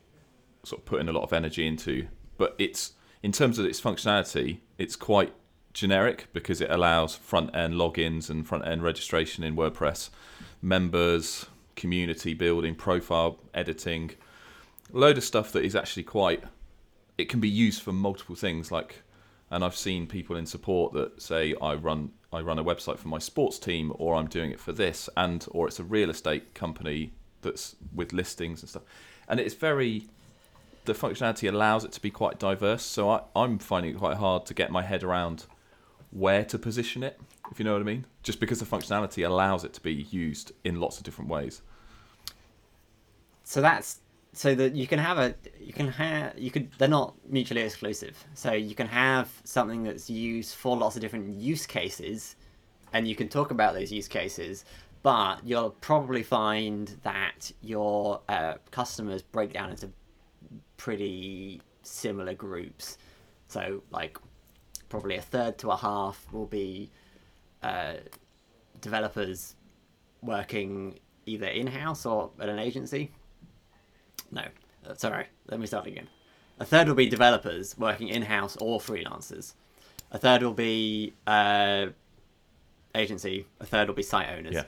[0.64, 2.08] sort of putting a lot of energy into.
[2.36, 5.32] But it's in terms of its functionality, it's quite
[5.72, 10.10] generic because it allows front end logins and front end registration in WordPress,
[10.60, 14.10] members, community building, profile editing,
[14.92, 16.42] load of stuff that is actually quite.
[17.16, 19.02] It can be used for multiple things like
[19.50, 23.08] and I've seen people in support that say I run I run a website for
[23.08, 26.54] my sports team or I'm doing it for this and or it's a real estate
[26.54, 28.84] company that's with listings and stuff.
[29.28, 30.04] And it's very
[30.84, 32.82] the functionality allows it to be quite diverse.
[32.82, 35.46] So I, I'm finding it quite hard to get my head around
[36.10, 37.20] where to position it,
[37.50, 38.06] if you know what I mean.
[38.22, 41.62] Just because the functionality allows it to be used in lots of different ways.
[43.44, 44.00] so that's
[44.32, 48.24] so that you can have a you can have you could they're not mutually exclusive
[48.34, 52.36] so you can have something that's used for lots of different use cases
[52.92, 54.64] and you can talk about those use cases,
[55.02, 59.90] but you'll probably find that your uh, customers break down into
[60.76, 62.98] pretty similar groups.
[63.48, 64.18] So, like,
[64.88, 66.90] probably a third to a half will be
[67.62, 67.94] uh,
[68.80, 69.54] developers
[70.22, 73.12] working either in house or at an agency.
[74.30, 74.44] No,
[74.96, 76.08] sorry, let me start again.
[76.58, 79.54] A third will be developers working in house or freelancers.
[80.12, 81.86] A third will be uh,
[82.94, 83.46] agency.
[83.60, 84.54] A third will be site owners.
[84.54, 84.64] Yeah.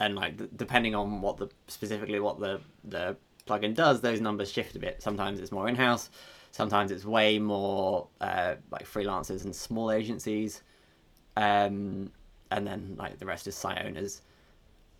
[0.00, 3.16] And like d- depending on what the specifically what the the
[3.46, 5.02] plugin does, those numbers shift a bit.
[5.02, 6.10] Sometimes it's more in house.
[6.52, 10.62] Sometimes it's way more uh, like freelancers and small agencies.
[11.36, 12.12] Um,
[12.50, 14.22] and then like the rest is site owners.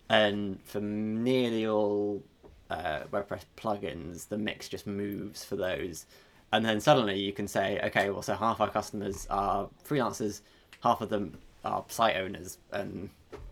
[0.09, 2.23] And for nearly all
[2.69, 6.05] uh, WordPress plugins, the mix just moves for those.
[6.51, 10.41] And then suddenly you can say, okay, well, so half our customers are freelancers,
[10.81, 13.09] half of them are site owners, and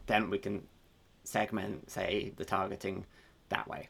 [0.07, 0.63] then we can
[1.23, 3.05] segment, say, the targeting
[3.49, 3.89] that way.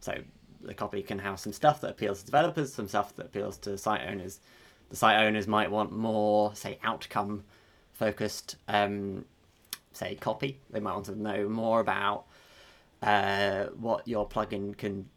[0.00, 0.14] So
[0.60, 3.78] the copy can have some stuff that appeals to developers, some stuff that appeals to
[3.78, 4.40] site owners.
[4.90, 7.44] The site owners might want more, say, outcome
[7.92, 9.24] focused, um,
[9.92, 10.58] say, copy.
[10.70, 12.24] They might want to know more about
[13.02, 15.08] uh, what your plugin can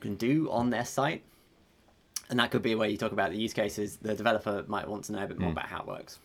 [0.00, 1.22] can do on their site.
[2.30, 3.98] And that could be where you talk about the use cases.
[3.98, 6.18] The developer might want to know a bit more about how it works.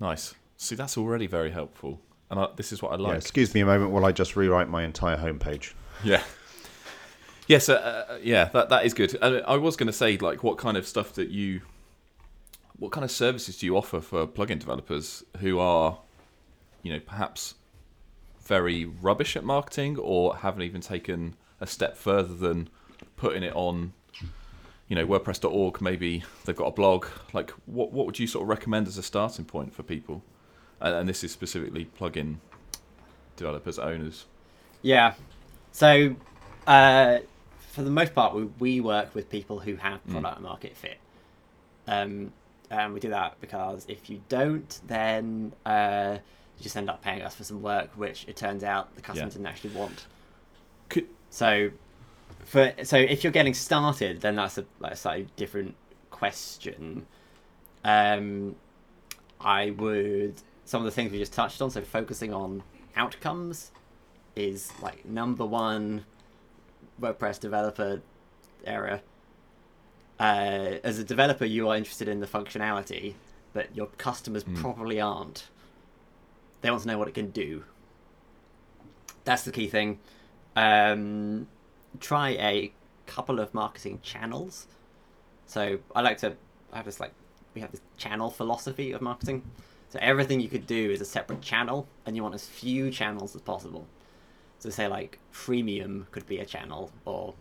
[0.00, 0.34] Nice.
[0.56, 3.18] See, that's already very helpful, and I, this is what I Yeah, like.
[3.18, 5.74] excuse me a moment while I just rewrite my entire homepage.
[6.02, 6.22] Yeah.
[7.46, 9.16] Yes, uh, uh, yeah, that that is good.
[9.22, 11.60] And I was going to say, like, what kind of stuff that you,
[12.78, 15.98] what kind of services do you offer for plugin developers who are,
[16.82, 17.54] you know, perhaps
[18.48, 22.68] very rubbish at marketing or haven't even taken a step further than
[23.16, 23.92] putting it on,
[24.88, 25.82] you know, WordPress.org.
[25.82, 27.06] Maybe they've got a blog.
[27.34, 30.24] Like, what what would you sort of recommend as a starting point for people?
[30.80, 32.36] And, and this is specifically plugin
[33.36, 34.24] developers, owners.
[34.80, 35.14] Yeah.
[35.72, 36.16] So,
[36.66, 37.18] uh,
[37.58, 40.98] for the most part, we, we work with people who have product market fit.
[41.86, 42.32] Um,
[42.70, 46.18] and we do that because if you don't, then uh,
[46.60, 49.32] just end up paying us for some work, which it turns out the customer Yeah.
[49.32, 50.06] didn't actually want.
[50.88, 51.70] Could, So,
[52.44, 55.74] for so if you're getting started, then that's a, like a slightly different
[56.10, 57.06] question.
[57.84, 58.56] Um,
[59.40, 61.70] I would some of the things we just touched on.
[61.70, 62.62] So focusing on
[62.96, 63.70] outcomes
[64.36, 66.04] is like number one
[67.00, 68.02] WordPress developer
[68.64, 69.02] area.
[70.20, 73.14] Uh, as a developer, you are interested in the functionality,
[73.52, 75.48] but your customers probably aren't.
[76.60, 77.64] They want to know what it can do.
[79.24, 79.98] That's the key thing.
[80.56, 81.46] Um,
[82.00, 82.72] try a
[83.06, 84.66] couple of marketing channels.
[85.46, 86.36] So I like to
[86.72, 87.12] have this like
[87.54, 89.42] we have this channel philosophy of marketing.
[89.90, 93.34] So everything you could do is a separate channel, and you want as few channels
[93.34, 93.86] as possible.
[94.58, 97.34] So say like freemium could be a channel, or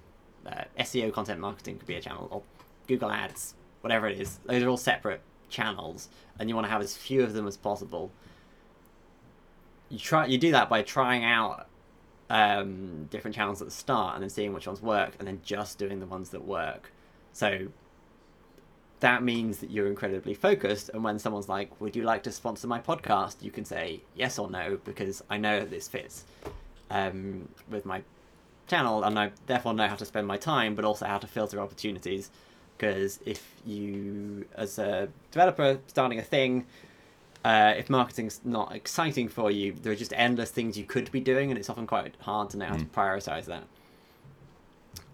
[0.45, 2.41] uh, SEO content marketing could be a channel, or
[2.87, 4.39] Google Ads, whatever it is.
[4.45, 6.07] Those are all separate channels,
[6.39, 8.11] and you want to have as few of them as possible.
[9.89, 11.67] You try you do that by trying out
[12.29, 15.77] um, different channels at the start, and then seeing which ones work, and then just
[15.77, 16.91] doing the ones that work.
[17.33, 17.67] So
[18.99, 22.67] that means that you're incredibly focused and when someone's like would you like to sponsor
[22.67, 26.25] my podcast you can say yes or no because i know that this fits
[26.89, 28.01] um, with my
[28.65, 31.59] channel and i therefore know how to spend my time but also how to filter
[31.59, 32.31] opportunities
[32.77, 36.65] because if you as a developer starting a thing
[37.47, 41.21] uh, if marketing's not exciting for you there are just endless things you could be
[41.21, 43.63] doing and it's often quite hard to know how to prioritize that.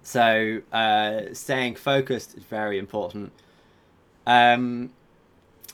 [0.02, 3.32] So uh, staying focused is very important.
[4.26, 4.90] Um,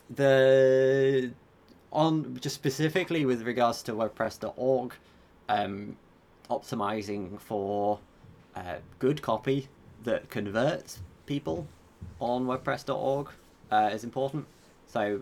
[0.10, 1.32] the
[1.94, 4.94] on just specifically with regards to WordPress.org,
[5.48, 5.96] um,
[6.50, 8.00] optimizing for
[8.58, 9.70] uh, good copy
[10.04, 11.68] that converts people
[12.20, 13.30] on WordPress.org
[13.72, 14.46] uh, is important.
[14.88, 15.22] So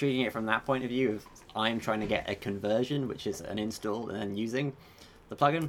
[0.00, 3.26] treating it from that point of view of I'm trying to get a conversion, which
[3.26, 4.72] is an install and then using
[5.28, 5.68] the plugin,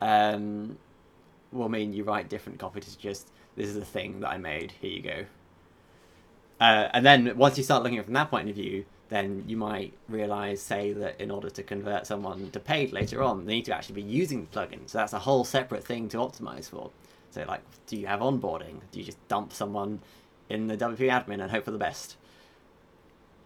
[0.00, 0.78] um,
[1.50, 4.72] will mean you write different copy to just this is a thing that I made.
[4.80, 5.24] Here you go.
[6.60, 9.42] Uh, and then once you start looking at it from that point of view, then
[9.48, 13.54] you might realize, say, that in order to convert someone to paid later on, they
[13.54, 14.88] need to actually be using the plugin.
[14.88, 16.90] So that's a whole separate thing to optimize for.
[17.32, 18.76] So, like, do you have onboarding?
[18.92, 20.00] Do you just dump someone
[20.48, 22.16] in the WP admin and hope for the best?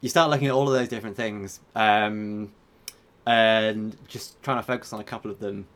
[0.07, 2.53] You start looking at all of those different things, um,
[3.27, 5.67] and just trying to focus on a couple of them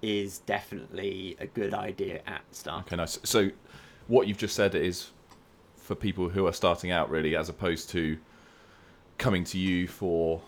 [0.00, 2.86] is definitely a good idea at start.
[2.86, 3.18] Okay, nice.
[3.24, 3.50] So,
[4.06, 5.10] what you've just said is
[5.76, 8.16] for people who are starting out, really, as opposed to
[9.18, 10.40] coming to you for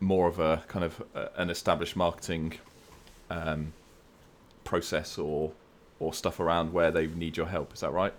[0.00, 2.58] more of a kind of uh, an established marketing
[3.30, 3.72] um,
[4.64, 5.52] process or
[5.98, 7.72] or stuff around where they need your help.
[7.72, 8.12] Is that right?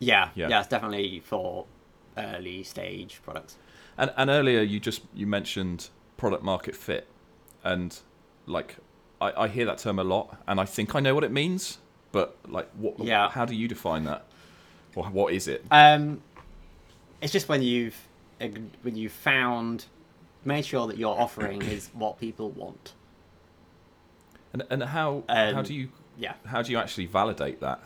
[0.00, 0.48] Yeah, Yeah.
[0.48, 1.66] yeah, it's definitely for
[2.18, 3.56] early stage products.
[3.96, 7.06] And and earlier you just you mentioned product market fit,
[7.64, 7.98] and
[8.46, 8.76] like
[9.20, 11.78] I, I hear that term a lot, and I think I know what it means,
[12.12, 12.98] but like what?
[13.00, 13.28] Yeah.
[13.30, 14.24] How do you define that?
[14.94, 15.64] Or what is it?
[15.70, 16.22] Um,
[17.20, 17.96] it's just when you've
[18.82, 19.86] when you've found,
[20.44, 22.94] made sure that your offering is what people want.
[24.52, 27.80] And and how how Um, do you Yeah, how do you actually validate that?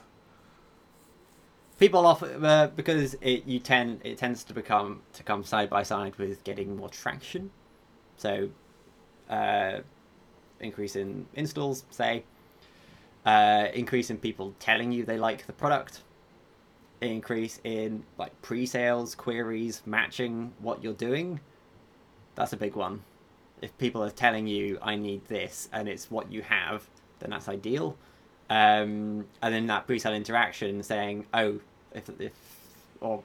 [1.82, 5.82] People offer uh, because it you tend it tends to become to come side by
[5.82, 7.50] side with getting more traction.
[8.16, 8.50] So,
[9.28, 9.80] uh,
[10.60, 12.22] increase in installs, say,
[13.26, 16.02] uh, increase in people telling you they like the product,
[17.00, 21.40] increase in like pre-sales queries matching what you're doing.
[22.36, 23.02] That's a big one.
[23.60, 27.48] If people are telling you I need this and it's what you have, then that's
[27.48, 27.96] ideal.
[28.50, 31.58] Um, and then that pre-sale interaction saying, oh,
[31.95, 32.32] if if
[33.01, 33.22] or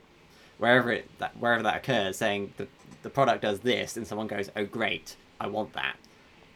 [0.57, 2.67] wherever it that wherever that occurs, saying the
[3.03, 5.97] the product does this, and someone goes, oh great, I want that.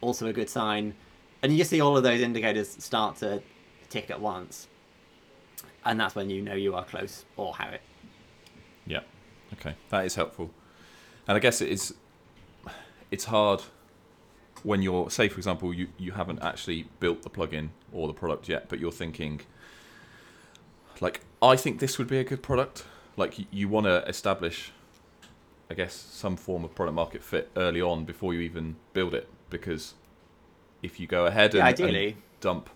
[0.02, 0.96] Also a good sign,
[1.42, 3.42] and you see all of those indicators start to
[3.90, 4.68] tick at once,
[5.86, 7.82] and that's when you know you are close or have it.
[8.86, 9.02] Yeah.
[9.54, 10.50] Okay, that is helpful.
[11.28, 11.94] And I guess it is.
[13.12, 13.62] It's hard
[14.64, 18.48] when you're, say, for example, you you haven't actually built the plugin or the product
[18.48, 19.42] yet, but you're thinking,
[21.00, 22.86] like, I think this would be a good product.
[23.18, 24.72] Like, you, you want to establish,
[25.70, 29.28] I guess, some form of product market fit early on before you even build it,
[29.50, 29.96] because
[30.82, 31.64] if you go ahead and,
[32.14, 32.70] Yeah, and dump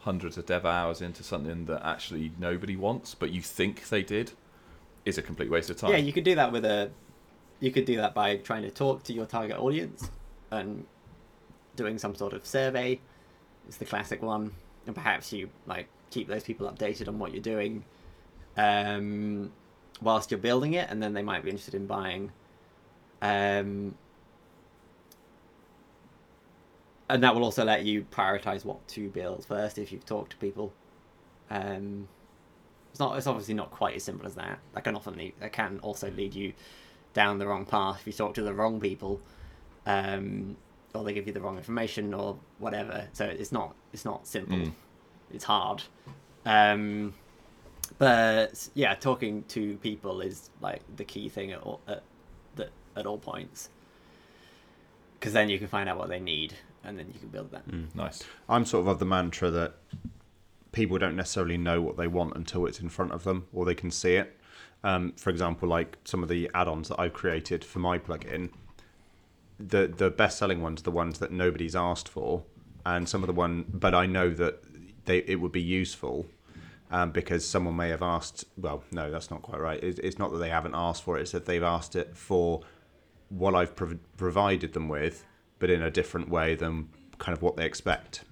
[0.00, 4.32] hundreds of dev hours into something that actually nobody wants, but you think they did,
[5.04, 5.90] is a complete waste of time.
[5.90, 6.90] Yeah, you could do that with a.
[7.60, 10.10] You could do that by trying to talk to your target audience
[10.50, 10.84] and
[11.76, 13.00] doing some sort of survey.
[13.66, 14.52] It's the classic one,
[14.86, 17.84] and perhaps you like keep those people updated on what you're doing,
[18.56, 19.52] um,
[20.00, 22.32] whilst you're building it, and then they might be interested in buying.
[23.22, 23.94] Um,
[27.08, 30.36] and that will also let you prioritize what to build first if you've talked to
[30.36, 30.72] people.
[31.50, 32.08] Um,
[32.90, 33.16] it's not.
[33.16, 34.58] It's obviously not quite as simple as that.
[34.72, 35.34] That can often lead.
[35.40, 36.52] That can also lead you
[37.12, 39.20] down the wrong path if you talk to the wrong people,
[39.86, 40.56] um,
[40.94, 43.08] or they give you the wrong information or whatever.
[43.12, 43.74] So it's not.
[43.92, 44.58] It's not simple.
[44.58, 44.72] Mm.
[45.32, 45.82] It's hard.
[46.46, 47.14] Um,
[47.98, 52.02] but yeah, talking to people is like the key thing at all, at,
[52.56, 53.70] the, at all points.
[55.18, 57.62] Because then you can find out what they need, and then you can build that.
[57.94, 58.22] Nice.
[58.48, 59.74] I'm sort of of the mantra that
[60.72, 63.74] people don't necessarily know what they want until it's in front of them or they
[63.74, 64.36] can see it.
[64.82, 68.50] Um, for example, like some of the add-ons that I've created for my plugin,
[69.58, 72.42] the the best-selling ones are the ones that nobody's asked for,
[72.84, 74.62] and some of the one, but I know that
[75.06, 76.26] they it would be useful.
[76.94, 79.82] Um, because someone may have asked, well, no, that's not quite right.
[79.82, 82.60] It's, it's not that they haven't asked for it; it's that they've asked it for
[83.30, 85.24] what I've prov- provided them with,
[85.58, 86.88] but in a different way than
[87.18, 88.22] kind of what they expect.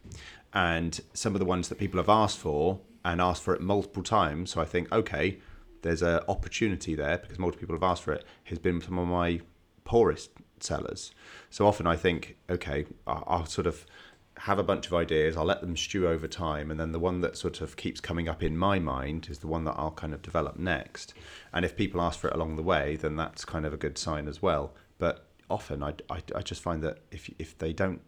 [0.55, 4.05] And some of the ones that people have asked for and asked for it multiple
[4.05, 5.41] times, so I think, okay,
[5.83, 9.09] there's an opportunity there because multiple people have asked for it, has been some of
[9.09, 9.41] my
[9.83, 11.11] poorest sellers.
[11.51, 13.85] So often I think, okay, I- I'll sort of
[14.43, 17.21] have a bunch of ideas, I'll let them stew over time, and then the one
[17.21, 20.13] that sort of keeps coming up in my mind is the one that I'll kind
[20.13, 21.15] of develop next.
[21.53, 23.97] And if people ask for it along the way, then that's kind of a good
[23.97, 24.75] sign as well.
[24.99, 28.01] But often I, I, I just find that if, if they don't,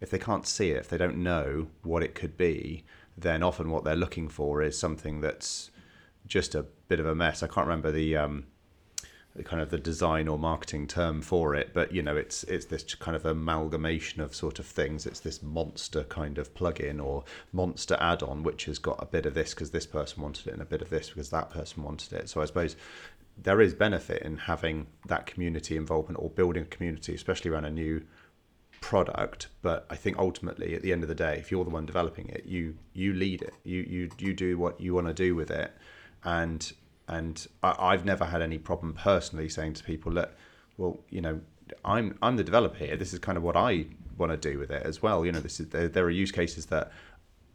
[0.00, 2.84] if they can't see it, if they don't know what it could be,
[3.18, 5.72] then often what they're looking for is something that's
[6.24, 7.42] just a bit of a mess.
[7.42, 8.44] I can't remember the um,
[9.44, 12.94] kind of the design or marketing term for it, but you know, it's it's this
[12.94, 15.06] kind of amalgamation of sort of things.
[15.06, 19.34] It's this monster kind of plugin or monster add-on, which has got a bit of
[19.34, 22.12] this because this person wanted it, and a bit of this because that person wanted
[22.12, 22.28] it.
[22.28, 22.76] So I suppose
[23.38, 27.70] there is benefit in having that community involvement or building a community, especially around a
[27.70, 28.02] new
[28.80, 31.84] product but i think ultimately at the end of the day if you're the one
[31.84, 35.34] developing it you you lead it you you you do what you want to do
[35.34, 35.70] with it
[36.24, 36.72] and
[37.10, 40.30] and I, i've never had any problem personally saying to people look
[40.78, 41.40] well you know
[41.84, 42.96] i'm i'm the developer here.
[42.96, 43.84] This is kind of what i
[44.16, 45.24] want to do with it as well.
[45.24, 46.92] You know this is there, there are use cases that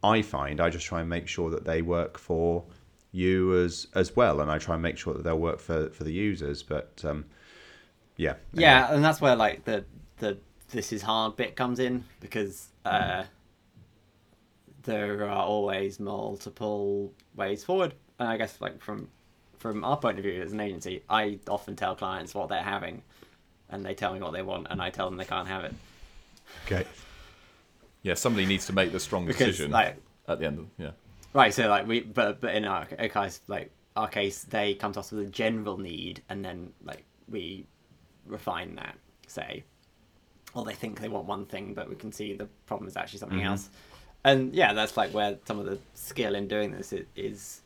[0.04, 2.64] i find i just try and make sure that they work for
[3.12, 6.04] you as as well and i try and make sure that they'll work for for
[6.04, 6.64] the users.
[6.64, 7.26] But um
[8.18, 9.86] yeah Yeah, and that's where like the
[10.18, 10.38] the
[10.70, 13.24] this is hard bit comes in because uh,
[14.84, 17.94] there are always multiple ways forward.
[18.20, 19.10] And I guess like from
[19.72, 23.02] from our point of view as an agency, I often tell clients what they're having,
[23.72, 25.74] and they tell me what they want, and I tell them they can't have it.
[26.66, 26.86] Okay.
[28.04, 29.98] Yeah, somebody needs to make the strong Because, decision like-
[30.28, 30.92] at the end of yeah.
[31.34, 35.00] Right, so like we, but but in our, case, like our case, they come to
[35.00, 37.66] us with a general need, and then like we
[38.28, 38.96] refine that.
[39.28, 39.64] Say,
[40.54, 43.20] or they think they want one thing, but we can see the problem is actually
[43.20, 43.48] something mm-hmm.
[43.48, 43.70] else.
[44.24, 47.62] And yeah, that's like where some of the skill in doing this i- is,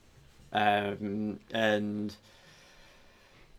[0.54, 2.16] um, and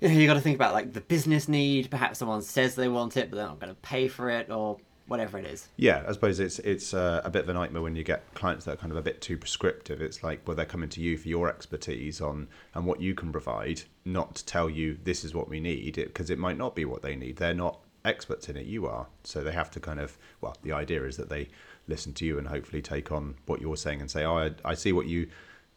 [0.00, 1.90] you, you got to think about like the business need.
[1.90, 4.78] Perhaps someone says they want it, but they're not going to pay for it, or
[5.10, 5.68] whatever it is.
[5.76, 8.64] Yeah, I suppose it's it's uh, a bit of a nightmare when you get clients
[8.64, 10.00] that are kind of a bit too prescriptive.
[10.00, 13.32] It's like, well, they're coming to you for your expertise on and what you can
[13.32, 16.84] provide, not to tell you this is what we need, because it, might not be
[16.84, 17.36] what they need.
[17.36, 18.66] They're not experts in it.
[18.66, 20.16] You are, so they have to kind of.
[20.40, 21.48] Well, the idea is that they
[21.88, 24.74] listen to you and hopefully take on what you're saying and say, oh, I, I
[24.74, 25.26] see what you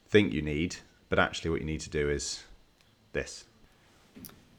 [0.08, 0.76] think you need,
[1.14, 2.44] but actually, what you need to do is
[3.12, 3.46] this.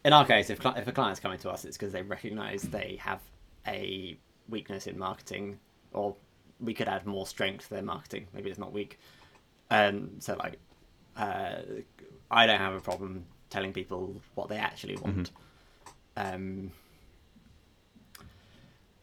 [0.04, 2.96] in our case, if, if a client's coming to us, it's because they recognise they
[3.00, 3.18] have
[3.66, 4.16] a
[4.48, 5.58] weakness in marketing,
[5.92, 6.14] or
[6.60, 8.28] we could add more strength to their marketing.
[8.32, 9.00] Maybe it's not weak.
[9.68, 10.60] Um, so, like,
[11.16, 11.56] uh,
[12.30, 15.32] I don't have a problem telling people what they actually want.
[16.16, 16.70] Um,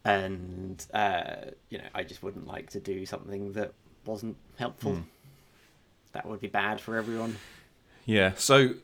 [0.06, 3.74] and, uh, you know, I just wouldn't like to do something that
[4.06, 4.92] wasn't helpful.
[6.12, 7.36] That would be bad for everyone.
[8.04, 8.32] Yeah.
[8.36, 8.74] So,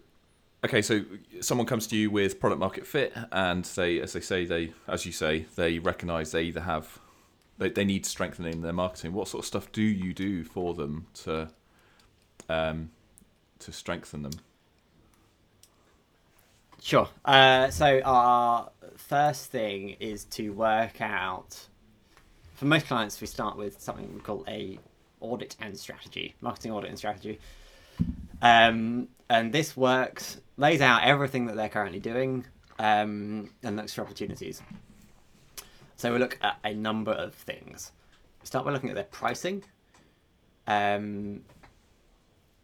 [0.64, 0.82] okay.
[0.82, 1.02] So
[1.40, 5.04] someone comes to you with product market fit, and they, as they say, they, as
[5.04, 6.98] you say, they recognise they either have,
[7.58, 9.12] they, they need strengthening their marketing.
[9.12, 11.50] What sort of stuff do you do for them to,
[12.48, 12.90] um,
[13.58, 14.32] to strengthen them?
[16.80, 17.08] Sure.
[17.24, 21.66] Uh, so our first thing is to work out.
[22.54, 24.78] For most clients, we start with something we call a
[25.20, 27.38] audit and strategy, marketing audit and strategy.
[28.42, 32.46] Um, and this works, lays out everything that they're currently doing,
[32.78, 34.62] um, and looks for opportunities.
[35.96, 37.92] So we look at a number of things.
[38.40, 39.64] We start by looking at their pricing.
[40.66, 41.42] Um,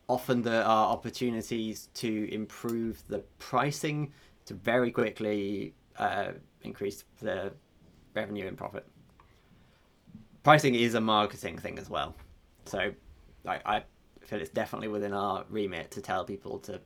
[0.09, 4.13] often there are opportunities to improve the pricing
[4.47, 6.33] to very quickly uh,
[6.63, 7.53] increase the
[8.15, 8.87] revenue and profit.
[10.43, 12.15] Pricing is a marketing thing as well,
[12.67, 12.93] so
[13.47, 13.83] I, I
[14.23, 16.81] feel it's definitely within our remit to tell people to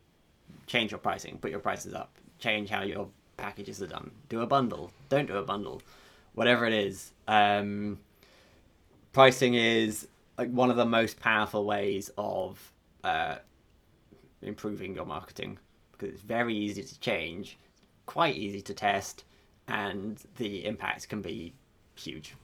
[0.67, 4.47] change your pricing, put your prices up, change how your packages are done, do a
[4.47, 5.83] bundle, don't do a bundle,
[6.35, 7.13] whatever it is.
[7.27, 7.99] Um,
[9.13, 12.73] pricing is like one of the most powerful ways of
[13.05, 13.37] uh,
[14.43, 15.59] improving your marketing
[15.93, 17.59] because it's very easy to change,
[18.07, 19.25] quite easy to test,
[19.67, 21.53] and the impact can be
[21.97, 22.35] huge.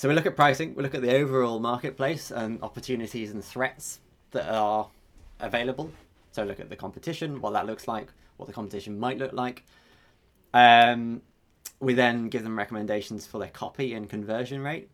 [0.00, 4.00] So we look at pricing, we look at the overall marketplace and opportunities and threats
[4.30, 4.88] that are
[5.40, 5.92] available.
[6.32, 9.62] So look at the competition, what that looks like, what the competition might look like.
[10.54, 11.20] Um,
[11.80, 14.88] we then give them recommendations for their copy and conversion rate.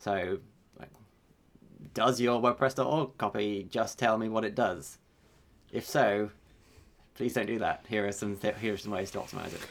[0.00, 0.40] So,
[0.76, 0.90] like,
[1.94, 4.98] does your WordPress.org copy just tell me what it does?
[5.70, 6.30] If so,
[7.14, 7.84] please don't do that.
[7.88, 9.68] Here are some th- here are some ways to optimize it.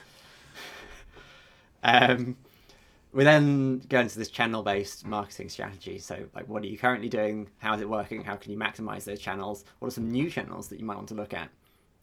[1.84, 2.38] um,
[3.14, 5.99] we then go into this channel-based marketing strategy.
[5.99, 7.49] So, like, what are you currently doing?
[7.57, 8.24] How is it working?
[8.24, 9.66] How can you maximize those channels?
[9.80, 11.49] What are some new channels that you might want to look at?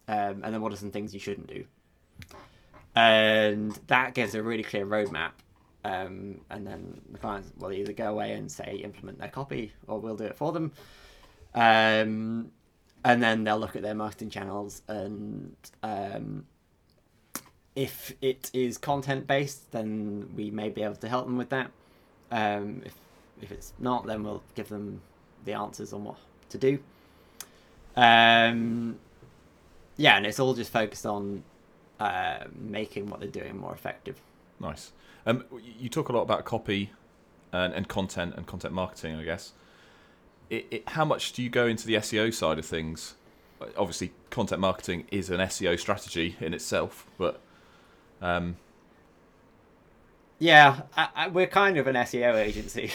[0.06, 1.64] Um, and then, what are some things you shouldn't do?
[2.94, 5.32] And that gives a really clear roadmap.
[5.84, 10.00] Um, and then the clients will either go away and say implement their copy, or
[10.00, 10.72] we'll do it for them.
[11.54, 12.50] Um,
[13.04, 16.46] and then they'll look at their marketing channels and um,
[17.78, 21.70] if it is content based then we may be able to help them with that
[22.30, 22.94] um, if,
[23.40, 25.00] if it's not then we'll give them
[25.44, 26.16] the answers on what
[26.48, 26.78] to do
[27.96, 28.98] um,
[29.96, 31.42] yeah and it's all just focused on
[32.00, 34.20] uh, making what they're doing more effective
[34.60, 34.92] Nice.
[35.26, 35.44] Um,
[35.78, 36.90] you talk a lot about copy
[37.52, 39.52] and, and content and content marketing, I guess.
[40.50, 43.14] It, it, how much do you go into the SEO side of things?
[43.76, 47.40] Obviously, content marketing is an SEO strategy in itself, but
[48.22, 48.56] um,
[50.38, 52.92] Yeah, I, I, we're kind of an SEO agency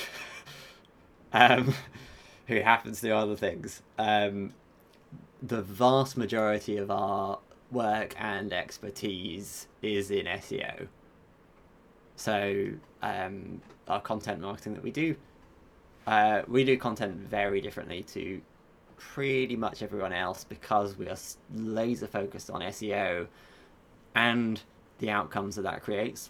[1.34, 1.74] um,
[2.47, 3.82] who happens to do other things.
[3.97, 4.53] Um,
[5.41, 7.39] the vast majority of our
[7.71, 10.88] work and expertise is in SEO.
[12.15, 12.69] So,
[13.01, 15.15] um, our content marketing that we do,
[16.07, 18.41] uh, we do content very differently to
[18.97, 21.17] pretty much everyone else because we are
[21.53, 23.28] laser focused on SEO
[24.15, 24.61] and
[25.00, 26.30] the outcomes that that creates.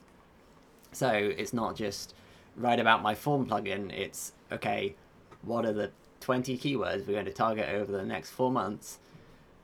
[0.91, 2.13] So it's not just
[2.55, 3.91] write about my form plugin.
[3.91, 4.95] It's okay.
[5.41, 8.99] What are the twenty keywords we're going to target over the next four months?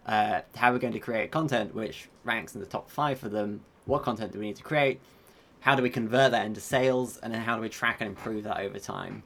[0.09, 3.61] uh, how we're going to create content which ranks in the top five for them.
[3.85, 4.99] What content do we need to create?
[5.59, 7.17] How do we convert that into sales?
[7.17, 9.21] And then how do we track and improve that over time?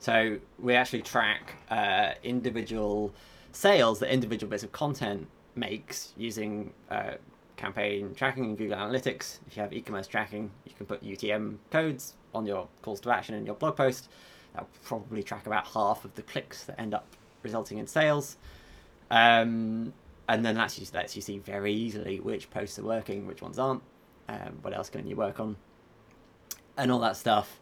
[0.00, 3.14] So we actually track uh, individual
[3.52, 7.14] sales that individual bits of content makes using uh,
[7.56, 9.38] campaign tracking in Google Analytics.
[9.46, 13.34] If you have e-commerce tracking, you can put UTM codes on your calls to action
[13.34, 14.10] in your blog post.
[14.52, 17.06] That'll probably track about half of the clicks that end up
[17.42, 18.36] resulting in sales.
[19.10, 19.92] Um,
[20.28, 23.82] and then that lets you see very easily which posts are working, which ones aren't,
[24.28, 25.56] um, what else can you work on,
[26.76, 27.58] and all that stuff.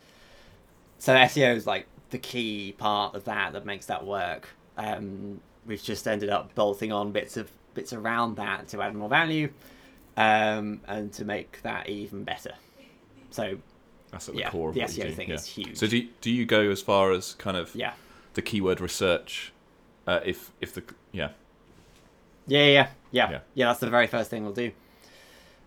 [0.99, 4.49] So SEO is like the key part of that that makes that work.
[4.78, 9.09] Um, we've just ended up bolting on bits of bits around that to add more
[9.09, 9.51] value
[10.17, 12.53] um, and to make that even better.
[13.31, 13.59] So
[14.11, 15.35] That's at the Yeah, core of the SEO do, thing yeah.
[15.35, 15.77] is huge.
[15.77, 17.95] So do you, do you go as far as kind of yeah,
[18.35, 19.53] the keyword research?
[20.07, 21.31] Uh, if if the yeah
[22.47, 23.41] yeah, yeah, yeah, yeah, Yeah.
[23.55, 23.67] yeah.
[23.67, 24.71] That's the very first thing we'll do.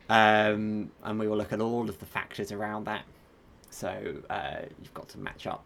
[0.10, 3.04] Um, and we will look at all of the factors around that.
[3.70, 5.66] So uh, you've got to match up.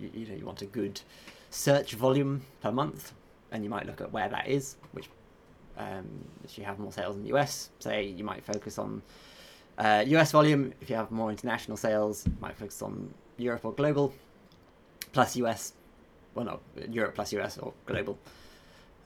[0.00, 1.00] You, you know, you want a good
[1.50, 3.12] search volume per month,
[3.50, 4.76] and you might look at where that is.
[4.92, 5.08] Which,
[5.78, 6.06] um,
[6.44, 9.02] if you have more sales in the US, say you might focus on
[9.78, 10.72] uh, US volume.
[10.80, 14.12] If you have more international sales, you might focus on Europe or global
[15.12, 15.72] plus US.
[16.34, 16.60] Well, no,
[16.90, 18.18] Europe plus US or global.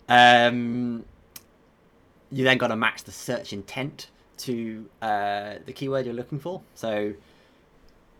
[0.09, 1.05] Um,
[2.31, 6.63] you then got to match the search intent to uh, the keyword you're looking for.
[6.75, 7.15] So,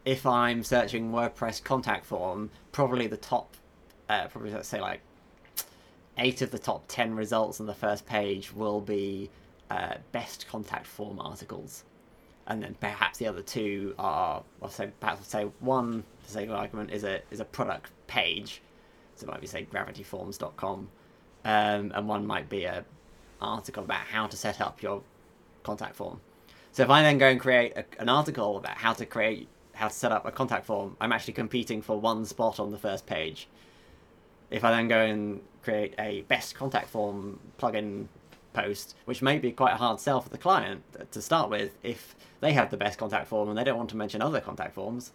[0.05, 3.55] if I'm searching WordPress contact form, probably the top,
[4.09, 5.01] uh, probably let's say like
[6.19, 9.31] eight of the top ten results on the first page will be
[9.71, 11.85] uh, best contact form articles,
[12.47, 16.55] and then perhaps the other two are, I'll say perhaps say one for sake of
[16.55, 18.63] argument is a is a product page,
[19.15, 20.89] so it might be say gravityforms.com,
[21.45, 22.85] um, and one might be a
[23.41, 25.03] article about how to set up your
[25.63, 26.21] contact form.
[26.73, 29.89] So if I then go and create a, an article about how to create how
[29.89, 33.07] to set up a contact form, I'm actually competing for one spot on the first
[33.07, 33.49] page.
[34.51, 38.07] If I then go and create a best contact form plugin
[38.53, 42.15] post, which may be quite a hard sell for the client to start with, if
[42.41, 45.13] they have the best contact form and they don't want to mention other contact forms.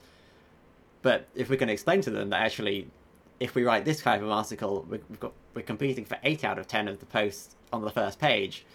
[1.02, 2.88] But if we can explain to them that actually,
[3.40, 6.58] if we write this kind of article, we- we've got we're competing for eight out
[6.60, 8.66] of ten of the posts on the first page,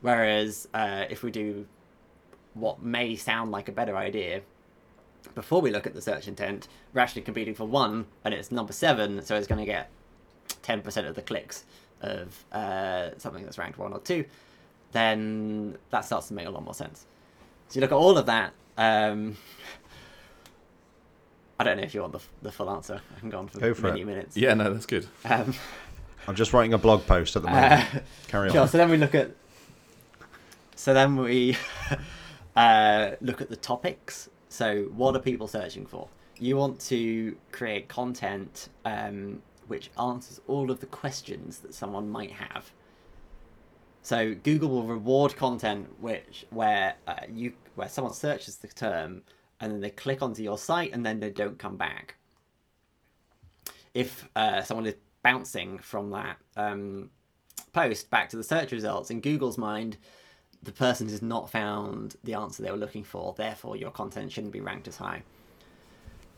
[0.00, 1.66] whereas uh, if we do
[2.52, 4.42] what may sound like a better idea
[5.34, 8.72] before we look at the search intent, we're actually competing for one, and it's number
[8.72, 9.90] seven, so it's going to get
[10.62, 11.64] ten percent of the clicks
[12.02, 14.24] of uh, something that's ranked one or two.
[14.92, 17.06] Then that starts to make a lot more sense.
[17.68, 18.52] So you look at all of that.
[18.76, 19.36] Um,
[21.58, 23.00] I don't know if you want the, the full answer.
[23.16, 24.06] I can go on for, Go for many it.
[24.06, 24.36] minutes.
[24.36, 25.06] yeah no that's good.
[25.24, 25.54] Um,
[26.28, 27.94] I'm just writing a blog post at the moment.
[27.94, 27.98] uh,
[28.28, 28.62] Carry Sure.
[28.62, 28.68] on.
[28.68, 29.30] So then we look at.
[30.74, 31.56] So then we
[32.56, 34.28] uh, look at the topics.
[34.54, 36.06] So what are people searching for?
[36.38, 42.30] You want to create content um, which answers all of the questions that someone might
[42.30, 42.70] have.
[44.02, 49.22] So Google will reward content which where uh, you where someone searches the term
[49.58, 52.14] and then they click onto your site and then they don't come back.
[53.92, 54.94] If uh, someone is
[55.24, 57.10] bouncing from that um,
[57.72, 59.96] post back to the search results in Google's mind,
[60.64, 63.34] the person has not found the answer they were looking for.
[63.36, 65.22] Therefore, your content shouldn't be ranked as high.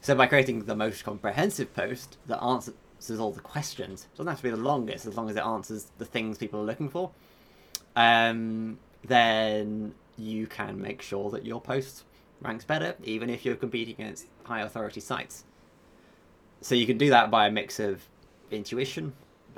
[0.00, 2.74] So, by creating the most comprehensive post that answers
[3.18, 5.90] all the questions, it doesn't have to be the longest as long as it answers
[5.98, 7.10] the things people are looking for.
[7.94, 12.04] Um, then you can make sure that your post
[12.40, 15.44] ranks better, even if you're competing against high authority sites.
[16.60, 18.02] So you can do that by a mix of
[18.50, 19.12] intuition,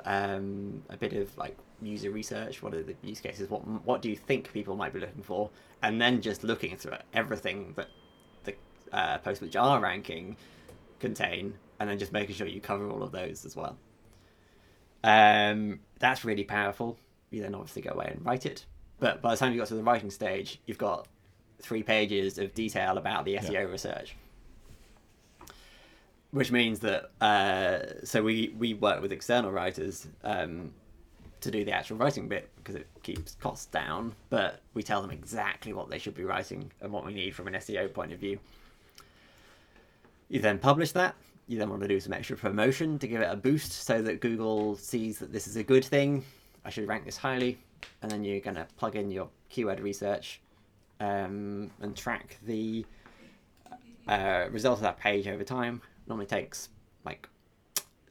[0.05, 2.61] um, a bit of like user research.
[2.61, 3.49] What are the use cases?
[3.49, 5.49] What what do you think people might be looking for?
[5.81, 7.87] And then just looking through everything that
[8.43, 8.55] the
[8.91, 10.37] uh, posts which are ranking
[10.99, 13.77] contain, and then just making sure you cover all of those as well.
[15.03, 16.97] Um, that's really powerful.
[17.31, 18.65] You then obviously go away and write it,
[18.99, 21.07] but by the time you got to the writing stage, you've got
[21.61, 24.15] three pages of detail about the SEO research
[26.31, 30.73] which means that uh, so we we work with external writers um,
[31.41, 35.11] to do the actual writing bit because it keeps costs down but we tell them
[35.11, 38.19] exactly what they should be writing and what we need from an seo point of
[38.19, 38.39] view.
[40.27, 41.15] You then publish that.
[41.47, 44.21] You then want to do some extra promotion to give it a boost so that
[44.21, 46.23] google sees that this is a good thing.
[46.63, 47.57] I should rank this highly.
[48.01, 50.41] And then you're going to plug in your keyword research
[50.99, 52.85] um, and track the
[54.07, 55.81] uh, result of that page over time.
[56.07, 56.69] Normally takes
[57.05, 57.27] like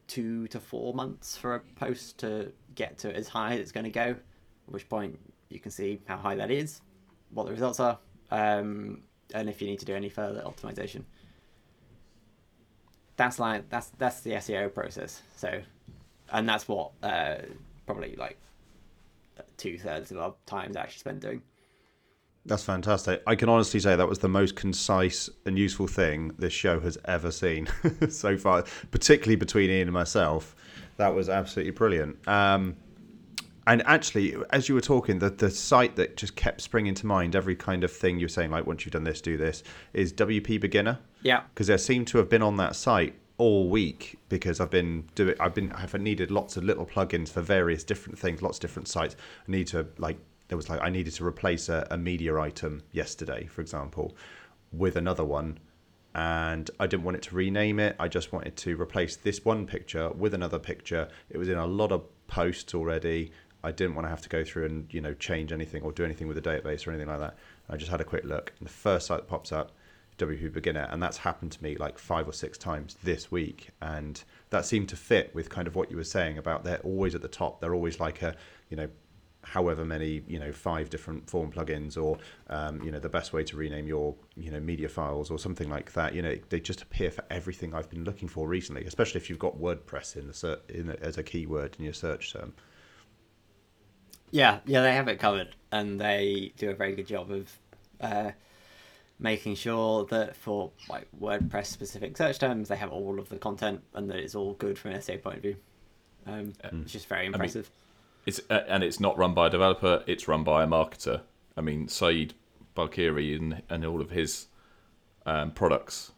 [0.07, 3.85] two to four months for a post to get to as high as it's going
[3.85, 4.11] to go.
[4.11, 5.19] At which point
[5.51, 6.81] you can see how high that is,
[7.31, 7.99] what the results are,
[8.31, 9.03] um,
[9.35, 11.03] and if you need to do any further optimization.
[13.17, 15.23] That's like that's that's the SEO process.
[15.37, 15.61] So,
[16.33, 17.39] and that's what uh,
[17.85, 18.39] probably like
[19.57, 21.43] two thirds of our time is actually spent doing.
[22.47, 23.23] That's fantastic.
[23.27, 26.97] I can honestly say that was the most concise and useful thing this show has
[27.05, 27.69] ever seen
[28.09, 30.55] so far, particularly between Ian and myself.
[30.99, 32.27] That was absolutely brilliant.
[32.29, 32.77] Um,
[33.67, 37.37] and actually, as you were talking, the, the site that just kept springing to mind,
[37.37, 40.61] every kind of thing you're saying, like once you've done this, do this, is WP
[40.61, 40.99] Beginner.
[41.23, 41.43] Yeah.
[41.55, 45.35] Because I seem to have been on that site all week because I've been doing,
[45.39, 48.89] I've been, I've needed lots of little plugins for various different things, lots of different
[48.89, 49.17] sites.
[49.47, 50.19] I need to like
[50.49, 54.17] there was like I needed to replace a, a media item yesterday, for example,
[54.73, 55.59] with another one,
[56.15, 57.97] and I didn't want it to rename it.
[57.99, 61.09] I just wanted to replace this one picture with another picture.
[61.31, 63.33] It was in a lot of posts already.
[63.63, 66.05] I didn't want to have to go through and you know change anything or do
[66.05, 67.37] anything with the database or anything like that.
[67.69, 69.73] I just had a quick look, and the first site that pops up,
[70.19, 74.23] WP Beginner, and that's happened to me like five or six times this week, and
[74.51, 77.23] that seemed to fit with kind of what you were saying about they're always at
[77.23, 77.61] the top.
[77.61, 78.37] They're always like a
[78.71, 78.89] you know
[79.51, 82.19] however many you know five different form plugins or
[82.51, 85.71] um, you know the best way to rename your you know media files or something
[85.71, 89.21] like that you know they just appear for everything I've been looking for recently especially
[89.21, 92.33] if you've got WordPress in the ser- in a, as a keyword in your search
[92.33, 92.53] term.
[94.31, 97.59] Yeah yeah they have it covered and they do a very good job of
[98.01, 98.31] uh,
[99.19, 103.83] making sure that for like WordPress specific search terms they have all of the content
[103.95, 105.57] and that it's all good from an SEO point of view.
[106.27, 107.71] Um, it's just very impressive
[108.29, 111.23] It's uh, and it's not run by a developer; it's run by a marketer.
[111.57, 112.35] I mean, Syed
[112.77, 114.49] Balkhi and and all of his
[115.25, 116.13] um, products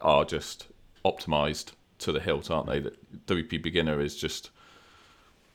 [0.00, 0.66] are just
[1.04, 2.80] optimized to the hilt, aren't they?
[2.80, 4.50] That WP Beginner is just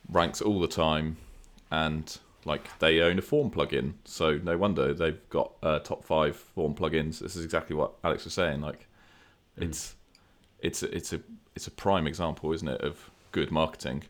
[0.10, 1.18] ranks all the time,
[1.70, 6.38] and like they own a form plugin, so no wonder they've got uh, top five
[6.38, 7.20] form plugins.
[7.20, 8.62] This is exactly what Alex was saying.
[8.62, 8.88] Like,
[9.58, 9.96] it's
[10.62, 11.20] it's a, it's a
[11.58, 14.04] it's a prime example, isn't it, of good marketing?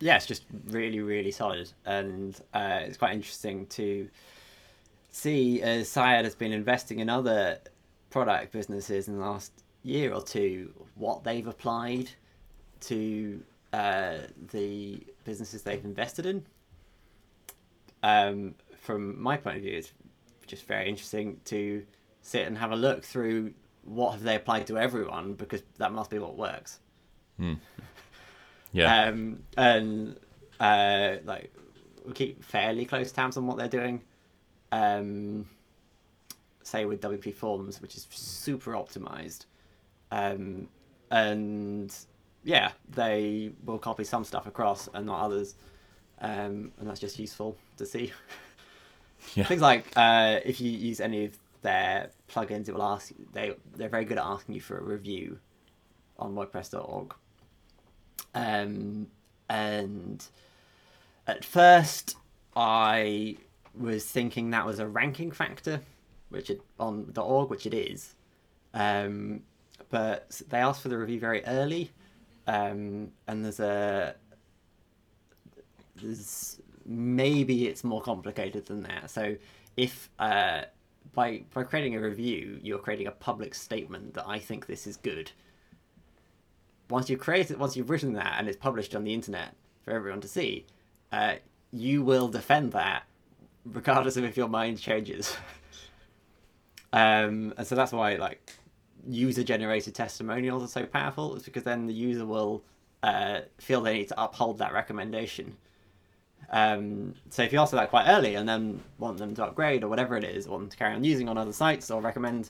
[0.00, 4.08] Yeah, it's just really, really solid, and uh, it's quite interesting to
[5.10, 7.58] see as Syed has been investing in other
[8.10, 12.10] product businesses in the last year or two, what they've applied
[12.80, 13.42] to
[13.72, 14.18] uh,
[14.52, 16.44] the businesses they've invested in.
[18.02, 19.92] Um, from my point of view, it's
[20.46, 21.84] just very interesting to
[22.22, 23.52] sit and have a look through
[23.84, 26.80] what have they applied to everyone because that must be what works.
[28.78, 30.18] Yeah, Um, and
[30.60, 31.52] uh, like
[32.06, 34.02] we keep fairly close tabs on what they're doing.
[34.72, 35.46] Um,
[36.62, 39.46] say with WP Forms, which is super optimized,
[40.10, 40.68] um,
[41.10, 41.94] and
[42.44, 45.54] yeah, they will copy some stuff across and not others,
[46.20, 48.12] um, and that's just useful to see.
[49.34, 49.44] Yeah.
[49.44, 53.88] Things like uh, if you use any of their plugins, it will ask they they're
[53.88, 55.40] very good at asking you for a review
[56.20, 57.14] on WordPress.org.
[58.34, 59.08] Um,
[59.48, 60.24] and
[61.26, 62.16] at first,
[62.56, 63.36] I
[63.78, 65.80] was thinking that was a ranking factor,
[66.28, 68.14] which it, on the .org, which it is.
[68.74, 69.42] Um,
[69.90, 71.90] but they asked for the review very early,
[72.46, 74.14] um, and there's a
[75.96, 79.10] there's maybe it's more complicated than that.
[79.10, 79.36] So
[79.76, 80.62] if uh,
[81.14, 84.96] by by creating a review, you're creating a public statement that I think this is
[84.96, 85.30] good
[86.90, 90.20] once you've created, once you've written that and it's published on the internet for everyone
[90.20, 90.66] to see,
[91.12, 91.34] uh,
[91.70, 93.04] you will defend that
[93.64, 95.36] regardless of if your mind changes.
[96.92, 98.54] um, and so that's why like
[99.06, 101.36] user generated testimonials are so powerful.
[101.36, 102.62] Is because then the user will
[103.02, 105.56] uh, feel they need to uphold that recommendation.
[106.50, 109.84] Um, so if you ask for that quite early and then want them to upgrade
[109.84, 112.48] or whatever it is, want them to carry on using on other sites or recommend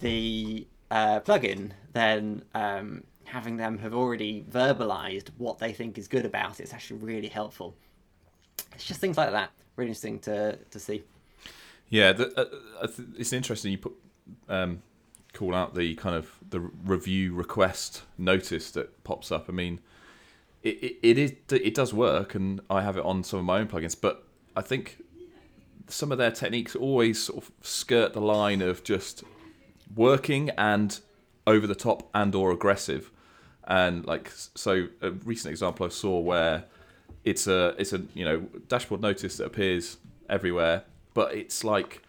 [0.00, 3.02] the uh, plugin, then um,
[3.32, 7.28] having them have already verbalized what they think is good about it is actually really
[7.28, 7.74] helpful.
[8.74, 11.02] It's just things like that, really interesting to to see.
[11.88, 13.94] Yeah, the, uh, uh, it's interesting you put
[14.50, 14.82] um,
[15.32, 19.46] call out the kind of the review request notice that pops up.
[19.48, 19.80] I mean,
[20.62, 23.60] it, it, it is it does work, and I have it on some of my
[23.60, 23.96] own plugins.
[23.98, 25.02] But I think
[25.88, 29.24] some of their techniques always sort of skirt the line of just
[29.94, 31.00] working and
[31.46, 33.10] over the top and or aggressive.
[33.66, 36.64] And like so, a recent example I saw where
[37.24, 39.98] it's a it's a you know dashboard notice that appears
[40.28, 40.84] everywhere,
[41.14, 42.02] but it's like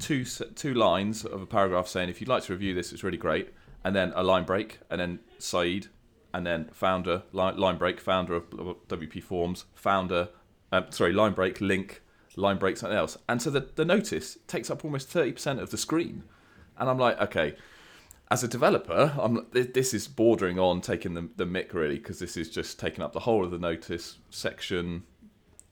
[0.00, 3.18] two two lines of a paragraph saying if you'd like to review this, it's really
[3.18, 5.86] great, and then a line break, and then Syed,
[6.34, 10.28] and then founder line, line break, founder of WP Forms, founder
[10.72, 12.02] um, sorry, line break, link,
[12.36, 13.18] line break, something else.
[13.28, 16.24] And so the, the notice takes up almost 30% of the screen.
[16.78, 17.56] And I'm like, okay,
[18.30, 22.36] as a developer, I'm this is bordering on taking the, the mick really because this
[22.36, 25.02] is just taking up the whole of the notice section.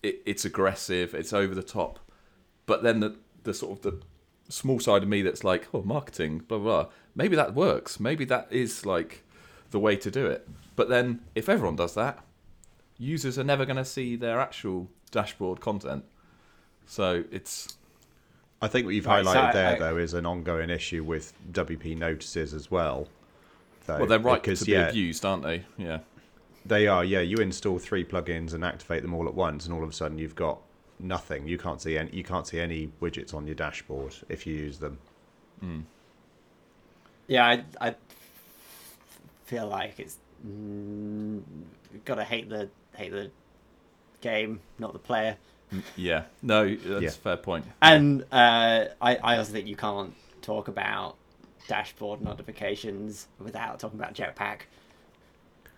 [0.02, 2.00] It, it's aggressive, it's over the top.
[2.66, 4.02] But then the, the sort of the
[4.48, 6.92] small side of me that's like, oh, marketing, blah, blah, blah.
[7.14, 8.00] Maybe that works.
[8.00, 9.24] Maybe that is like
[9.70, 10.48] the way to do it.
[10.76, 12.24] But then if everyone does that,
[12.96, 16.04] users are never going to see their actual dashboard content.
[16.86, 17.76] So it's
[18.60, 21.04] I think what you've Right, so highlighted I- there, I- though, is an ongoing issue
[21.04, 23.08] with WP notices as well.
[23.86, 25.64] Though, well, they're right because, to be yeah, abused, aren't they?
[25.78, 26.00] Yeah,
[26.66, 27.20] They are, yeah.
[27.20, 30.18] You install three plugins and activate them all at once, and all of a sudden
[30.18, 30.60] you've got
[30.98, 31.48] nothing.
[31.48, 32.10] You can't see any.
[32.10, 34.98] You can't see any widgets on your dashboard if you use them.
[37.28, 37.94] Yeah, I, I
[39.46, 41.40] feel like it's mm,
[42.04, 43.30] gotta hate the hate the
[44.20, 45.36] game, not the player.
[45.96, 46.24] Yeah.
[46.42, 47.08] No, that's Yeah.
[47.08, 47.64] a fair point.
[47.82, 51.16] And uh, I, I also think you can't talk about
[51.66, 54.60] dashboard notifications without talking about Jetpack,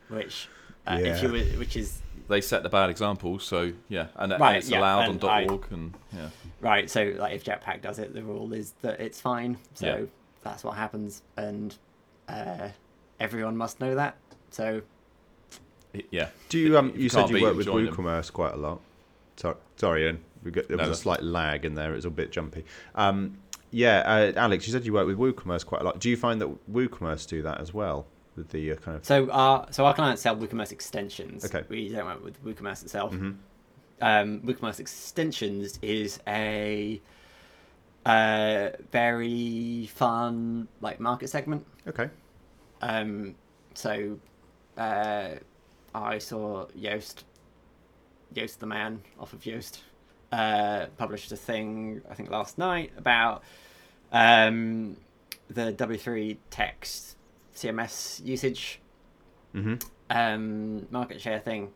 [0.09, 0.49] which
[0.87, 4.57] uh, if you were, which is They set the bad example, so yeah, and, and
[4.57, 6.29] it's yeah, allowed and on I- .org, and yeah,
[6.61, 6.89] right.
[6.89, 9.59] So like if Jetpack does it, the rule is that it's fine.
[9.75, 10.05] So Yeah.
[10.43, 11.75] that's what happens, and
[12.29, 12.69] uh,
[13.19, 14.17] everyone must know that.
[14.51, 14.83] So
[16.11, 16.29] yeah.
[16.49, 16.79] Do you?
[16.79, 18.23] Um, you, you said you work with join them.
[18.33, 18.81] Quite a lot.
[19.41, 20.21] Sorry, sorry, Ian.
[20.45, 21.93] We got, there No, was a slight lag in there.
[21.93, 22.65] It was a bit jumpy.
[22.95, 23.39] Um,
[23.71, 25.99] yeah, uh, Alex, you said you work with WooCommerce quite a lot.
[25.99, 29.05] Do you find that WooCommerce do that as well with the uh, kind of?
[29.05, 31.45] So our so our clients sell WooCommerce extensions.
[31.47, 31.65] Okay.
[31.71, 33.15] We don't work with WooCommerce itself.
[33.15, 33.37] Mhm.
[34.03, 37.01] Um, WooCommerce extensions is a
[38.05, 41.65] uh, very fun like market segment.
[41.87, 42.11] Okay.
[42.83, 43.35] Um,
[43.75, 44.19] so
[44.77, 45.31] uh,
[45.95, 47.25] I saw Joost,
[48.35, 49.81] Joost the man off of Yoast,
[50.33, 53.43] uh, published a thing I think last night about
[54.13, 54.97] um,
[55.49, 57.17] the W3 text
[57.55, 58.81] CMS usage
[59.53, 59.75] hmm
[60.11, 61.71] um, market share thing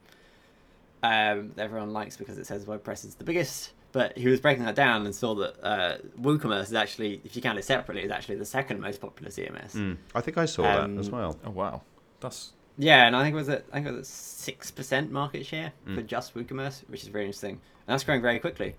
[1.02, 3.72] um, that everyone likes because it says WordPress is the biggest.
[3.92, 7.42] But he was breaking that down and saw that uh, WooCommerce is actually, if you
[7.42, 9.74] count it separately, is actually the second most popular CMS.
[9.76, 9.98] Mm.
[10.16, 11.38] I think I saw Um, that as well.
[11.44, 11.82] Oh wow,
[12.18, 15.46] that's Yeah, and I think it was at I think it was six percent market
[15.46, 16.06] share for Mm.
[16.06, 18.74] just WooCommerce, which is very interesting, and that's growing very quickly.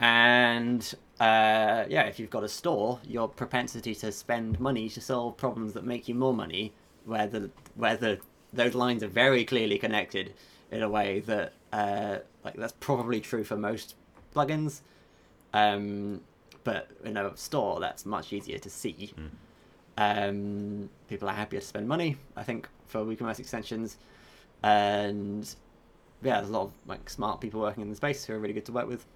[0.00, 0.82] And
[1.20, 5.72] uh, yeah, if you've got a store, your propensity to spend money to solve problems
[5.74, 6.72] that make you more money,
[7.04, 8.20] where the where the
[8.52, 10.32] those lines are very clearly connected
[10.70, 13.94] in a way that uh, like that's probably true for most
[14.34, 14.80] plugins.
[15.54, 16.20] Um,
[16.64, 19.12] but in a store, that's much easier to see.
[19.98, 23.96] Um, people are happier to spend money, I think, for WooCommerce extensions,
[24.62, 25.48] and
[26.22, 28.54] yeah, there's a lot of like smart people working in the space who are really
[28.54, 29.06] good to work with,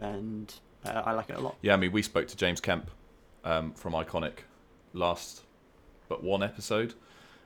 [0.00, 0.52] and
[0.84, 1.56] uh, I like it a lot.
[1.62, 1.74] yeah.
[1.74, 2.90] I mean, we spoke to James Kemp
[3.44, 4.38] um, from Iconic
[4.92, 5.42] last,
[6.08, 6.94] but one episode,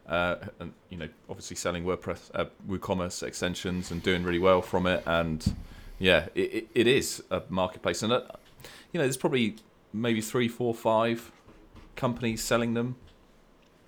[0.08, 4.86] uh, and you know, obviously selling WordPress, uh, WooCommerce extensions and doing really well from
[4.86, 5.56] it, and
[5.98, 8.22] yeah, it, it, it is a marketplace, and uh,
[8.92, 9.56] you know, there's probably
[9.92, 11.32] maybe three, four, five
[11.96, 12.96] companies selling them,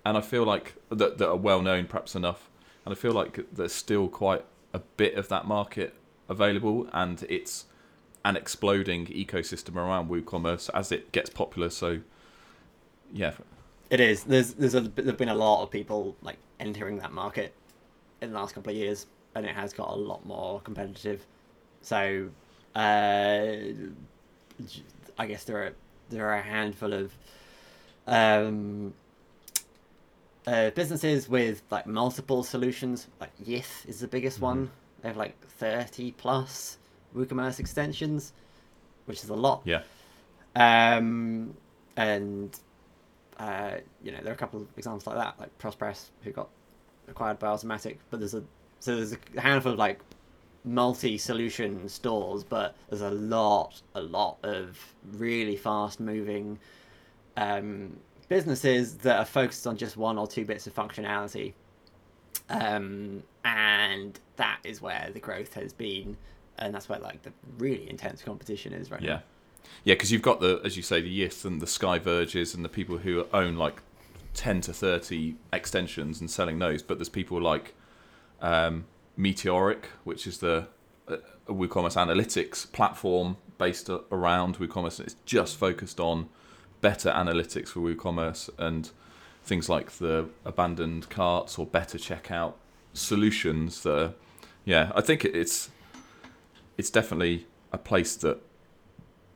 [0.05, 2.49] and I feel like that that are well known, perhaps enough,
[2.85, 5.93] and I feel like there's still quite a bit of that market
[6.29, 7.65] available, and it's
[8.25, 11.69] an exploding ecosystem around WooCommerce as it gets popular.
[11.69, 11.99] So,
[13.11, 13.33] yeah,
[13.89, 14.23] It is.
[14.23, 17.53] There's there's a, there's been a lot of people like entering that market
[18.21, 21.25] in the last couple of years, and it has got a lot more competitive.
[21.81, 22.29] So,
[22.75, 23.47] uh,
[25.19, 25.73] I guess there are
[26.09, 27.11] there are a handful of
[28.07, 28.93] um,
[30.47, 33.07] uh, businesses with like multiple solutions.
[33.19, 34.69] Like Yith is the biggest one.
[35.01, 36.77] They have like thirty plus
[37.15, 38.33] WooCommerce extensions,
[39.05, 39.61] which is a lot.
[39.65, 39.81] yeah,
[40.55, 41.55] Um,
[41.97, 42.57] and
[43.37, 46.49] uh, you know there are a couple of examples like that, like Prospress, who got
[47.07, 47.97] acquired by Automattic.
[48.09, 48.43] But there's a
[48.79, 49.99] so there's a handful of like
[50.65, 54.77] multi-solution stores, but there's a lot, a lot of
[55.13, 56.57] really fast-moving
[57.37, 57.97] um,
[58.29, 61.53] businesses that are focused on just one or two bits of functionality.
[62.49, 66.17] Um, and that is where the growth has been,
[66.57, 69.23] and that's where like the really intense competition is right yeah, now.
[69.83, 69.93] yeah.
[69.93, 72.97] Because you've got the, as you say, the Yith and the SkyVerges and the people
[72.97, 73.81] who own like
[74.33, 76.81] ten to thirty extensions and selling those.
[76.81, 77.75] But there's people like
[78.41, 78.85] um,
[79.17, 80.67] Metorik, which is the
[81.07, 81.17] uh,
[81.47, 84.99] a WooCommerce analytics platform based around WooCommerce.
[84.99, 86.29] It's just focused on
[86.83, 88.91] better analytics for WooCommerce and
[89.43, 92.53] things like the abandoned carts or better checkout
[92.93, 93.81] solutions.
[93.83, 94.13] That, are,
[94.65, 95.71] yeah, I think it's
[96.77, 98.39] it's definitely a place that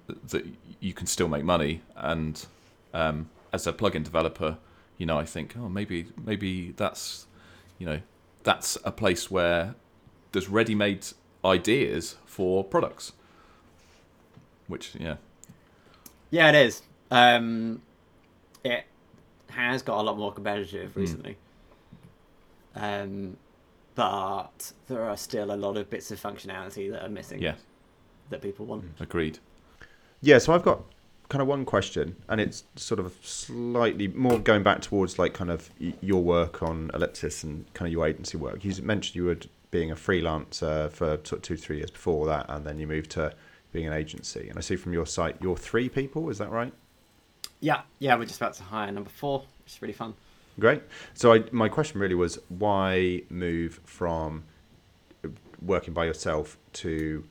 [0.07, 0.45] that
[0.79, 1.81] you can still make money.
[1.95, 2.45] And
[2.93, 4.57] um, as a plugin developer,
[4.97, 7.27] you know, I think, oh, maybe maybe that's
[7.79, 8.01] you know
[8.43, 9.75] that's a place where
[10.33, 11.07] there's ready-made
[11.45, 13.13] ideas for products.
[14.67, 15.15] Which yeah,
[16.29, 16.81] Yeah, it is.
[17.11, 17.81] Um,
[18.63, 18.85] it
[19.49, 21.37] has got a lot more competitive recently.
[22.75, 23.37] Um,
[23.95, 27.55] but there are still a lot of bits of functionality that are missing yeah,
[28.29, 28.85] that people want.
[28.99, 29.39] agreed.
[30.21, 30.81] Yeah, so I've got
[31.29, 35.49] kind of one question, and it's sort of slightly more going back towards like kind
[35.49, 35.69] of
[36.01, 38.63] your work on Ellipsis and kind of your agency work.
[38.63, 39.37] You mentioned you were
[39.71, 43.11] being a freelancer for sort of two, three years before that, and then you moved
[43.11, 43.33] to
[43.71, 44.47] being an agency.
[44.47, 46.29] And I see from your site, you're three people.
[46.29, 46.73] Is that right?
[47.59, 50.13] Yeah, yeah, we're just about to hire number four, which is really fun.
[50.59, 50.81] Great.
[51.13, 54.43] So I, my question really was, why move from
[55.65, 57.23] working by yourself to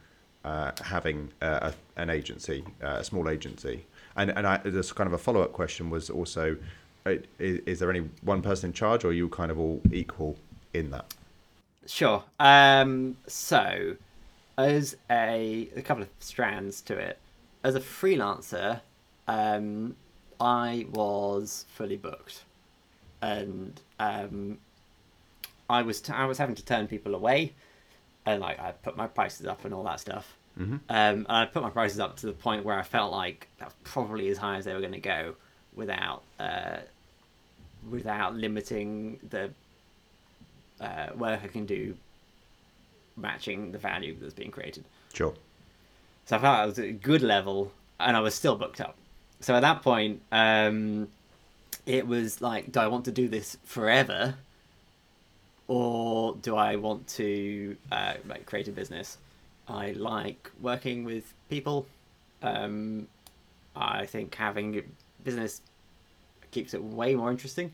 [0.44, 3.84] uh, having uh, a, an agency, uh, a small agency?
[4.16, 6.56] And and I, there's kind of a follow up question was also,
[7.04, 9.80] uh, is, is there any one person in charge, or are you kind of all
[9.92, 10.36] equal
[10.72, 11.12] in that?
[11.86, 12.24] Sure.
[12.40, 13.96] Um, so,
[14.56, 17.18] as a a couple of strands to it,
[17.62, 18.80] as a freelancer,
[19.28, 19.96] um,
[20.40, 22.44] I was fully booked,
[23.22, 24.58] and um,
[25.68, 27.54] I was t- I was having to turn people away,
[28.24, 30.36] and like I put my prices up and all that stuff.
[30.58, 30.72] Mhm.
[30.72, 33.66] Um, and I put my prices up to the point where I felt like that
[33.66, 35.34] was probably as high as they were going to go,
[35.74, 36.78] without uh,
[37.90, 39.50] without limiting the
[40.80, 41.94] uh, work I can do
[43.16, 44.84] matching the value that's being created.
[45.14, 45.34] Sure.
[46.26, 48.96] So I felt I was at a good level and I was still booked up.
[49.40, 51.08] So at that point, um,
[51.84, 54.34] it was like, do I want to do this forever?
[55.68, 59.18] Or do I want to uh, like create a business?
[59.68, 61.86] I like working with people.
[62.42, 63.08] Um,
[63.74, 64.82] I think having a
[65.24, 65.60] business
[66.50, 67.72] keeps it way more interesting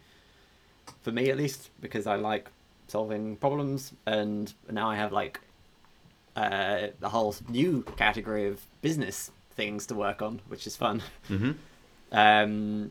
[1.02, 2.48] for me at least because I like
[2.88, 5.40] solving problems and now I have like
[6.36, 11.02] uh, a whole new category of business things to work on, which is fun.
[11.28, 11.52] Mm-hmm.
[12.14, 12.90] Um,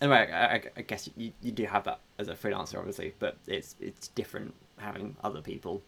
[0.00, 3.74] anyway, I, I- guess you, you do have that as a freelancer, obviously, but it's
[3.80, 5.82] it's different having other people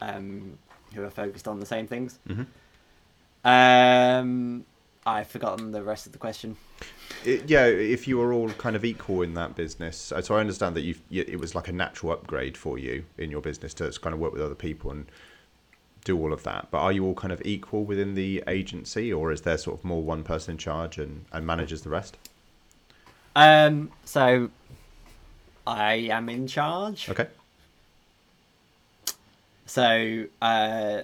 [0.00, 0.56] um,
[0.94, 2.18] who are focused on the same things.
[2.26, 2.46] Mhm.
[3.44, 4.64] Um,
[5.06, 6.56] I've forgotten the rest of the question.
[7.24, 10.40] It, yeah, if you were all kind of equal in that business, so so I
[10.40, 13.90] understand that you it was like a natural upgrade for you in your business to
[14.00, 15.06] kind of work with other people and
[16.04, 16.68] do all of that.
[16.70, 19.84] But are you all kind of equal within the agency, or is there sort of
[19.84, 22.16] more one person in charge and, and manages the rest?
[23.34, 24.50] Um, so
[25.66, 27.08] I am in charge.
[27.08, 27.26] Okay.
[29.66, 31.02] So, uh,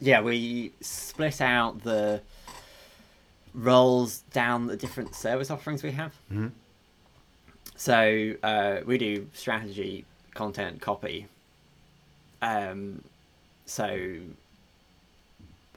[0.00, 2.22] yeah, we split out the
[3.52, 6.14] roles down the different service offerings we have.
[6.32, 6.52] Mhm.
[7.74, 10.04] So, uh, we do strategy,
[10.34, 11.26] content, copy.
[12.42, 13.02] Um,
[13.66, 14.18] so,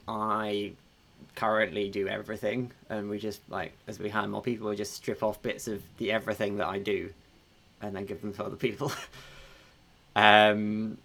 [0.08, 0.72] I
[1.34, 5.22] currently do everything, and we just like as we hire more people, we just strip
[5.22, 7.10] off bits of the everything that I do,
[7.80, 8.92] and then give them to other people.
[10.14, 10.98] Um,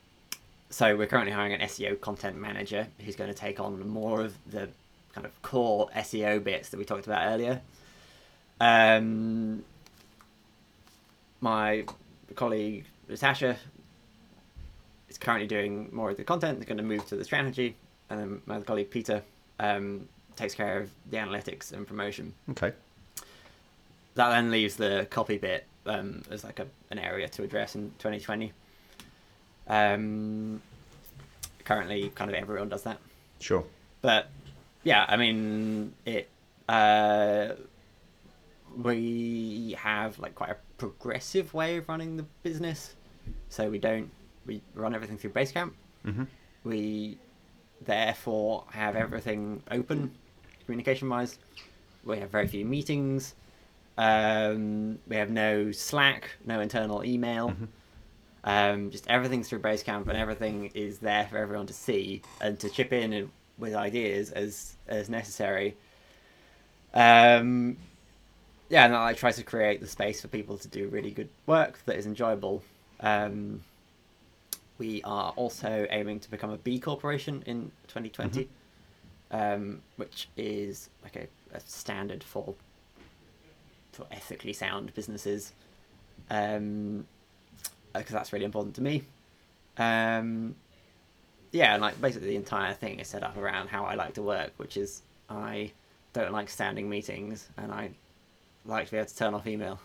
[0.69, 4.35] so we're currently hiring an SEO content manager who's going to take on more of
[4.51, 4.67] the
[5.13, 7.61] kind of core SEO bits that we talked about earlier.
[8.59, 9.63] Um,
[11.39, 11.85] my
[12.35, 13.57] colleague Natasha
[15.17, 16.59] currently doing more of the content.
[16.59, 17.75] They're going to move to the strategy,
[18.09, 19.21] and then my colleague Peter
[19.59, 22.33] um, takes care of the analytics and promotion.
[22.51, 22.71] Okay.
[24.15, 27.91] That then leaves the copy bit um, as like a, an area to address in
[27.99, 28.51] 2020.
[29.67, 30.61] Um,
[31.65, 32.97] currently, kind of everyone does that,
[33.39, 33.63] Sure.
[34.01, 34.29] but
[34.83, 36.29] yeah, I mean it.
[36.69, 37.49] Uh,
[38.81, 42.95] we have like quite a progressive way of running the business,
[43.49, 44.09] so we don't
[44.47, 45.71] we run everything through Basecamp.
[46.05, 46.23] Mm-hmm.
[46.63, 47.17] We
[47.81, 50.11] therefore have everything open
[50.65, 51.37] communication wise.
[52.03, 53.35] We have very few meetings.
[53.97, 57.53] Um, we have no Slack, no internal email.
[58.43, 62.69] Um, just everything's through Basecamp, and everything is there for everyone to see and to
[62.69, 65.75] chip in with ideas as as necessary.
[66.93, 67.77] Um,
[68.69, 71.79] yeah, and I try to create the space for people to do really good work
[71.85, 72.63] that is enjoyable.
[72.99, 73.61] Um,
[74.77, 78.47] we are also aiming to become a B corporation in 2020,
[79.31, 82.53] um, which is like a, a standard for
[83.91, 85.53] for ethically sound businesses,
[86.29, 87.05] um,
[87.93, 89.03] because that's really important to me.
[89.77, 90.55] Um,
[91.51, 94.21] yeah, and like basically the entire thing is set up around how I like to
[94.21, 95.71] work, which is I
[96.13, 97.89] don't like standing meetings, and I
[98.65, 99.79] like to be able to turn off email.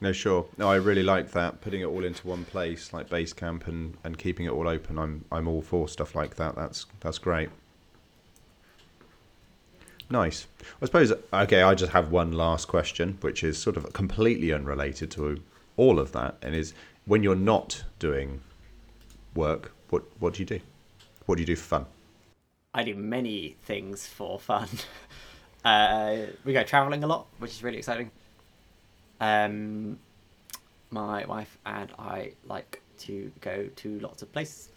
[0.00, 0.46] No, sure.
[0.56, 1.60] No, I really like that.
[1.60, 4.98] Putting it all into one place, like Basecamp, and, and keeping it all open.
[4.98, 6.54] I'm I'm all for stuff like that.
[6.54, 7.50] That's that's great.
[10.08, 10.46] Nice.
[10.80, 11.12] I suppose.
[11.32, 15.42] Okay, I just have one last question, which is sort of completely unrelated to
[15.76, 18.40] all of that, and is when you're not doing
[19.34, 20.60] work, what what do you do?
[21.26, 21.86] What do you do for fun?
[22.72, 24.68] I do many things for fun.
[25.64, 28.12] uh, we go traveling a lot, which is really exciting.
[29.20, 29.98] Um,
[30.90, 34.70] my wife and I like to go to lots of places.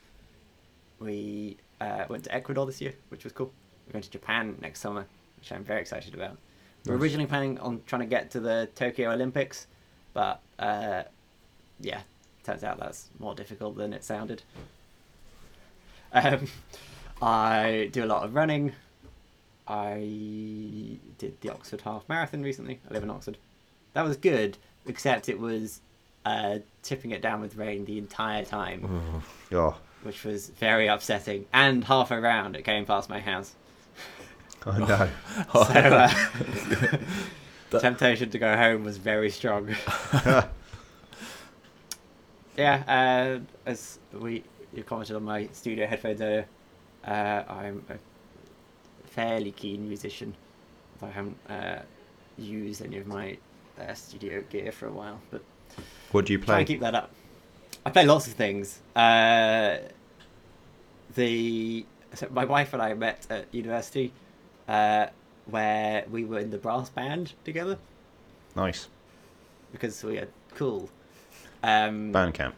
[0.99, 3.51] We uh, went to Ecuador this year, which was cool.
[3.87, 5.05] We're going to Japan next summer,
[5.39, 6.37] which I'm very excited about.
[6.85, 7.03] We We're Nice.
[7.03, 9.67] originally planning on trying to get to the Tokyo Olympics,
[10.13, 11.03] but uh,
[11.79, 12.01] yeah,
[12.43, 14.43] turns out that's more difficult than it sounded.
[16.13, 16.47] Um,
[17.21, 18.73] I do a lot of running.
[19.67, 22.79] I did the Oxford Half Marathon recently.
[22.89, 23.37] I live in Oxford.
[23.93, 25.81] That was good, except it was
[26.25, 31.45] uh, tipping it down with rain the entire time, Oh, which was very upsetting.
[31.53, 33.55] And halfway around, it came past my house.
[34.65, 35.09] oh no.
[37.71, 39.75] So uh, temptation to go home was very strong.
[42.57, 44.43] yeah, uh, as we
[44.73, 46.45] you commented on my studio headphones earlier,
[47.05, 47.95] uh, I'm a
[49.07, 50.33] fairly keen musician.
[51.01, 51.79] I haven't uh,
[52.37, 53.37] used any of my
[53.89, 55.43] uh, studio gear for a while, but
[56.11, 56.57] What do you try play?
[56.59, 57.11] and keep that up.
[57.85, 58.79] I play lots of things.
[58.95, 59.77] Uh,
[61.15, 64.13] the so my wife and I met at university,
[64.67, 65.07] uh,
[65.45, 67.77] where we were in the brass band together
[68.55, 68.87] Nice.
[69.71, 70.89] because we are cool.
[71.63, 72.53] Um, Bandcamp.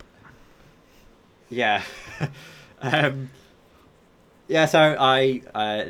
[1.49, 1.83] yeah,
[2.81, 3.29] um,
[4.47, 4.65] yeah.
[4.65, 5.85] So I, uh,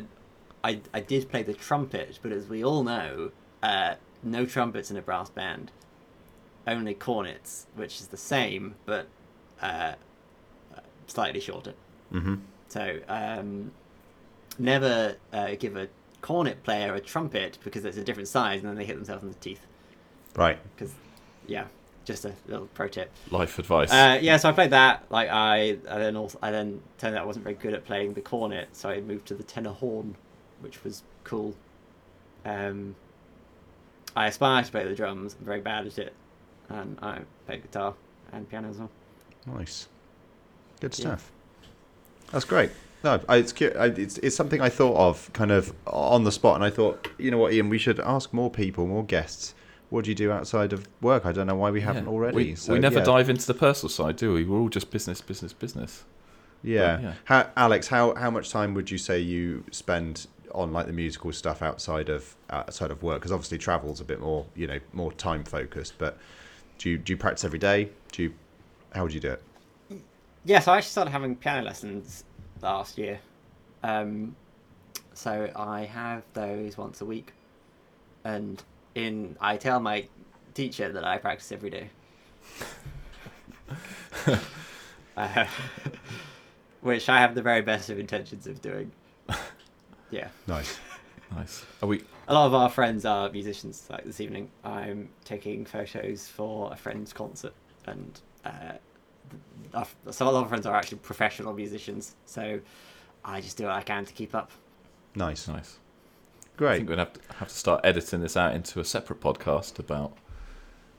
[0.63, 3.31] I, I did play the trumpet, but as we all know,
[3.61, 5.71] uh, no trumpets in a brass band.
[6.65, 9.07] Only cornets, which is the same but
[9.61, 9.93] uh,
[11.07, 11.73] slightly shorter.
[12.11, 12.35] hmm
[12.69, 13.71] So um,
[14.57, 15.87] never uh, give a
[16.21, 19.29] cornet player a trumpet because it's a different size, and then they hit themselves in
[19.29, 19.65] the teeth.
[20.35, 20.57] Right.
[20.75, 20.93] Because
[21.47, 21.65] yeah,
[22.05, 23.11] just a little pro tip.
[23.29, 23.91] Life advice.
[23.91, 25.05] Uh, yeah, so I played that.
[25.09, 28.13] Like I, I then also I then turned out I wasn't very good at playing
[28.13, 30.15] the cornet, so I moved to the tenor horn,
[30.61, 31.55] which was cool.
[32.45, 32.95] Um,
[34.15, 35.35] I aspire to play the drums.
[35.39, 36.13] I'm very bad at it,
[36.69, 37.93] and I play guitar
[38.31, 38.89] and piano as well.
[39.47, 39.87] Nice.
[40.79, 41.05] Good Yeah.
[41.05, 41.31] stuff.
[42.31, 42.71] That's great.
[43.03, 46.31] No, I, it's, cu- I, it's it's something I thought of kind of on the
[46.31, 49.53] spot, and I thought, you know what, Ian, we should ask more people, more guests.
[49.89, 51.25] What do you do outside of work?
[51.25, 52.09] I don't know why we haven't Yeah.
[52.11, 52.35] already.
[52.35, 53.05] We, so, we never yeah.
[53.05, 54.43] dive into the personal side, do we?
[54.45, 56.03] We're all just business, business, business.
[56.63, 56.99] Yeah.
[57.01, 57.13] yeah.
[57.25, 61.31] How, Alex, how how much time would you say you spend on like the musical
[61.31, 63.19] stuff outside of outside of work?
[63.19, 65.95] Because obviously travel's a bit more, you know, more time focused.
[65.97, 66.17] But
[66.77, 67.89] do you do you practice every day?
[68.11, 68.33] Do you?
[68.93, 69.43] How would you do it?
[70.45, 72.25] Yeah, so I actually started having piano lessons
[72.61, 73.19] last year.
[73.81, 74.35] Um,
[75.13, 77.33] so I have those once a week,
[78.23, 78.61] and
[78.95, 80.07] in I tell my
[80.53, 81.89] teacher that I practice every day.
[85.17, 85.45] uh,
[86.81, 88.91] which I have the very best of intentions of doing.
[90.13, 90.77] Yeah, Nice.
[91.35, 91.65] Nice.
[91.81, 92.03] Are we?
[92.27, 93.87] a lot of our friends are musicians.
[93.89, 97.53] Like this evening, I'm taking photos for a friend's concert,
[97.87, 98.73] and uh,
[99.31, 99.41] th-
[99.73, 102.13] our- so a lot of friends are actually professional musicians.
[102.27, 102.59] So
[103.25, 104.51] I just do what I can to keep up.
[105.15, 105.47] Nice.
[105.47, 105.79] Nice.
[106.57, 106.69] Great.
[106.73, 109.19] I think we're gonna have to, have to start editing this out into a separate
[109.19, 110.15] podcast about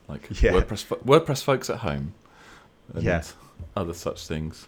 [0.09, 0.51] like Yeah.
[0.51, 2.13] WordPress fo- WordPress folks at home
[2.93, 3.23] and Yeah.
[3.77, 4.67] other such things.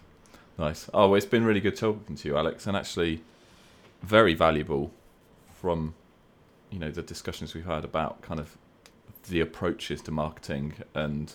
[0.58, 0.90] Nice.
[0.94, 3.22] Oh, well, it's been really good talking to you, Alex, and actually
[4.02, 4.92] very valuable
[5.62, 5.94] from
[6.70, 8.58] you know the discussions we've had about kind of
[9.30, 11.34] the approaches to marketing and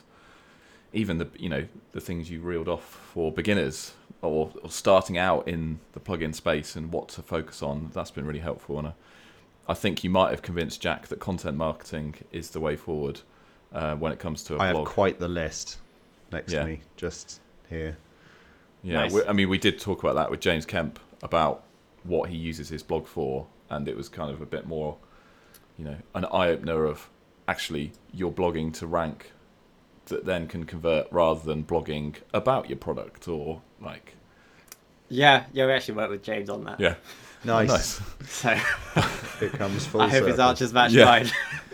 [0.92, 5.48] even the you know the things you reeled off for beginners or, or starting out
[5.48, 7.90] in the plugin space and what to focus on.
[7.92, 8.92] That's been really helpful, and I,
[9.68, 13.20] I think you might have convinced Jack that content marketing is the way forward
[13.72, 15.78] uh, when it comes to a I have quite the list
[16.30, 16.60] next Yeah.
[16.60, 17.96] to me, just here.
[18.84, 19.12] Yeah, Nice.
[19.12, 21.64] we, I mean, we did talk about that with James Kemp about
[22.04, 24.96] what he uses his blog for, and it was kind of a bit more,
[25.78, 27.08] you know, an eye opener of
[27.48, 29.32] actually you're blogging to rank
[30.06, 34.14] that then can convert rather than blogging about your product or like,
[35.08, 36.80] Yeah, yeah, we actually worked with James on that.
[36.80, 36.94] yeah,
[37.44, 37.68] Nice.
[37.68, 38.00] nice.
[38.28, 38.50] So
[39.40, 40.48] It comes full I hope his circle.
[40.50, 41.04] answers match Yeah.
[41.04, 41.26] mine.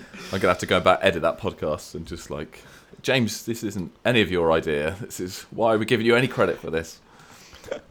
[0.33, 2.63] I'm gonna have to go back edit that podcast and just like,
[3.01, 4.97] James, this isn't any of your idea.
[5.01, 7.01] This is why are we giving you any credit for this?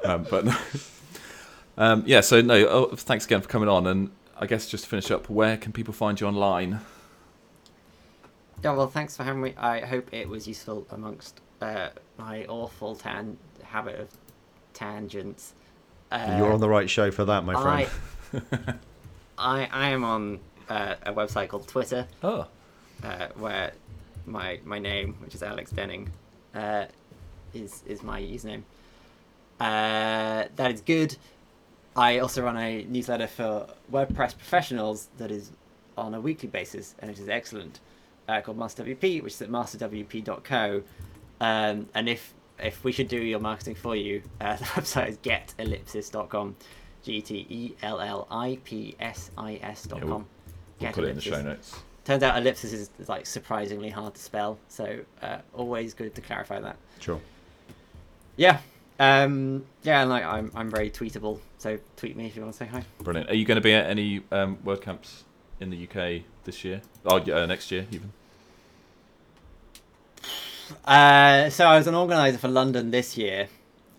[0.03, 0.55] Um, but no,
[1.77, 3.85] Um, yeah, so no, oh, thanks again for coming on.
[3.85, 6.79] And I guess just to finish up, where can people find you online?
[8.63, 9.53] Yeah, well, thanks for having me.
[9.57, 14.09] I hope it was useful amongst uh, my awful tan habit of
[14.73, 15.53] tangents.
[16.11, 18.49] Uh, You're on the right show for that, my friend.
[18.57, 18.73] I,
[19.37, 20.39] I, I am on
[20.69, 22.47] uh, a website called Twitter, Oh,
[23.03, 23.73] uh, where
[24.25, 26.09] my my name, which is Alex Denning,
[26.55, 26.85] uh,
[27.53, 28.63] is is my username.
[29.59, 31.15] Uh, that is good.
[31.97, 35.51] I also run a newsletter for WordPress professionals that is
[35.97, 37.79] on a weekly basis, and it is excellent.
[38.27, 40.83] Uh, called MasterWP, which is at masterwp.co.
[41.39, 45.17] Um, and if if we should do your marketing for you, uh, the website is
[45.19, 46.55] getellipsis.com.
[47.03, 50.25] G T E L L I P S I S dot Yeah, we'll- com.
[50.25, 51.73] we'll Get put it in the show notes.
[52.05, 56.59] Turns out ellipsis is like surprisingly hard to spell, so uh, always good to clarify
[56.59, 56.75] that.
[56.99, 57.19] Sure.
[58.35, 58.59] Yeah,
[58.99, 62.57] um, yeah, and like I'm I'm very tweetable, so tweet me if you want to
[62.57, 62.83] say hi.
[62.99, 63.29] Brilliant.
[63.29, 65.23] Are you going to be at any um, WordCamps
[65.59, 66.81] in the UK this year?
[67.05, 68.11] Oh, uh, next year even.
[70.85, 73.47] Uh, so I was an organizer for London this year,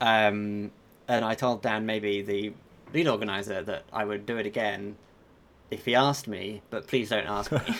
[0.00, 0.70] um,
[1.06, 2.52] and I told Dan, maybe the
[2.92, 4.96] lead organizer, that I would do it again
[5.70, 7.60] if he asked me, but please don't ask me.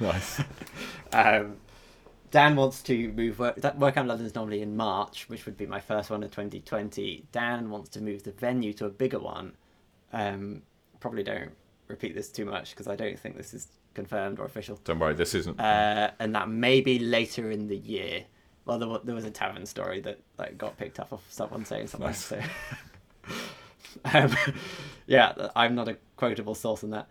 [0.00, 0.40] Nice.
[1.12, 1.56] um,
[2.34, 3.60] Dan wants to move work.
[3.60, 7.28] WordCamp London is normally in March, which would be my first one in 2020.
[7.30, 9.52] Dan wants to move the venue to a bigger one.
[10.12, 10.62] Um,
[10.98, 11.52] probably don't
[11.86, 14.80] repeat this too much because I don't think this is confirmed or official.
[14.82, 15.60] Don't worry, this isn't.
[15.60, 18.24] Uh, and that may be later in the year.
[18.64, 21.64] Well, there was, there was a tavern story that like got picked up off someone
[21.64, 22.08] saying something.
[22.08, 22.24] Nice.
[22.24, 22.40] So,
[24.12, 24.34] um,
[25.06, 27.06] yeah, I'm not a quotable source on that.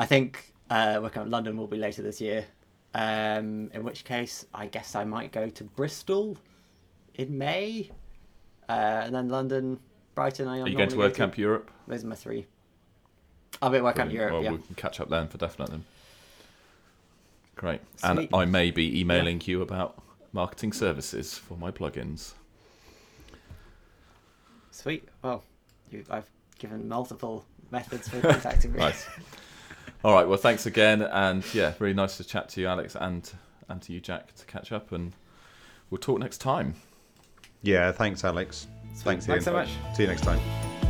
[0.00, 2.46] I think uh, WordCamp London will be later this year.
[2.94, 6.36] Um, in which case, I guess I might go to Bristol
[7.14, 7.90] in May,
[8.68, 8.72] uh,
[9.04, 9.80] and then London,
[10.14, 10.46] Brighton.
[10.46, 11.70] I Are you going to WordCamp Europe?
[11.88, 12.46] Those are my three.
[13.60, 14.32] I'll be at WordCamp Europe.
[14.32, 14.52] Well, yeah.
[14.52, 15.84] we can catch up then for definite then.
[17.56, 17.80] Great.
[18.02, 20.00] And I may be emailing you about
[20.32, 22.34] marketing services for my plugins.
[24.70, 25.08] Sweet.
[25.22, 25.44] Well,
[25.90, 28.80] you, I've given multiple methods for contacting me.
[28.80, 29.06] Nice.
[30.04, 30.28] All right.
[30.28, 33.30] Well, thanks again, and yeah, really nice to chat to you, Alex, and
[33.70, 35.14] and to you, Jack, to catch up, and
[35.88, 36.74] we'll talk next time.
[37.62, 38.66] Yeah, thanks, Alex.
[38.92, 39.04] Sweet.
[39.04, 39.70] Thanks, Thanks so much.
[39.94, 40.83] See you next time.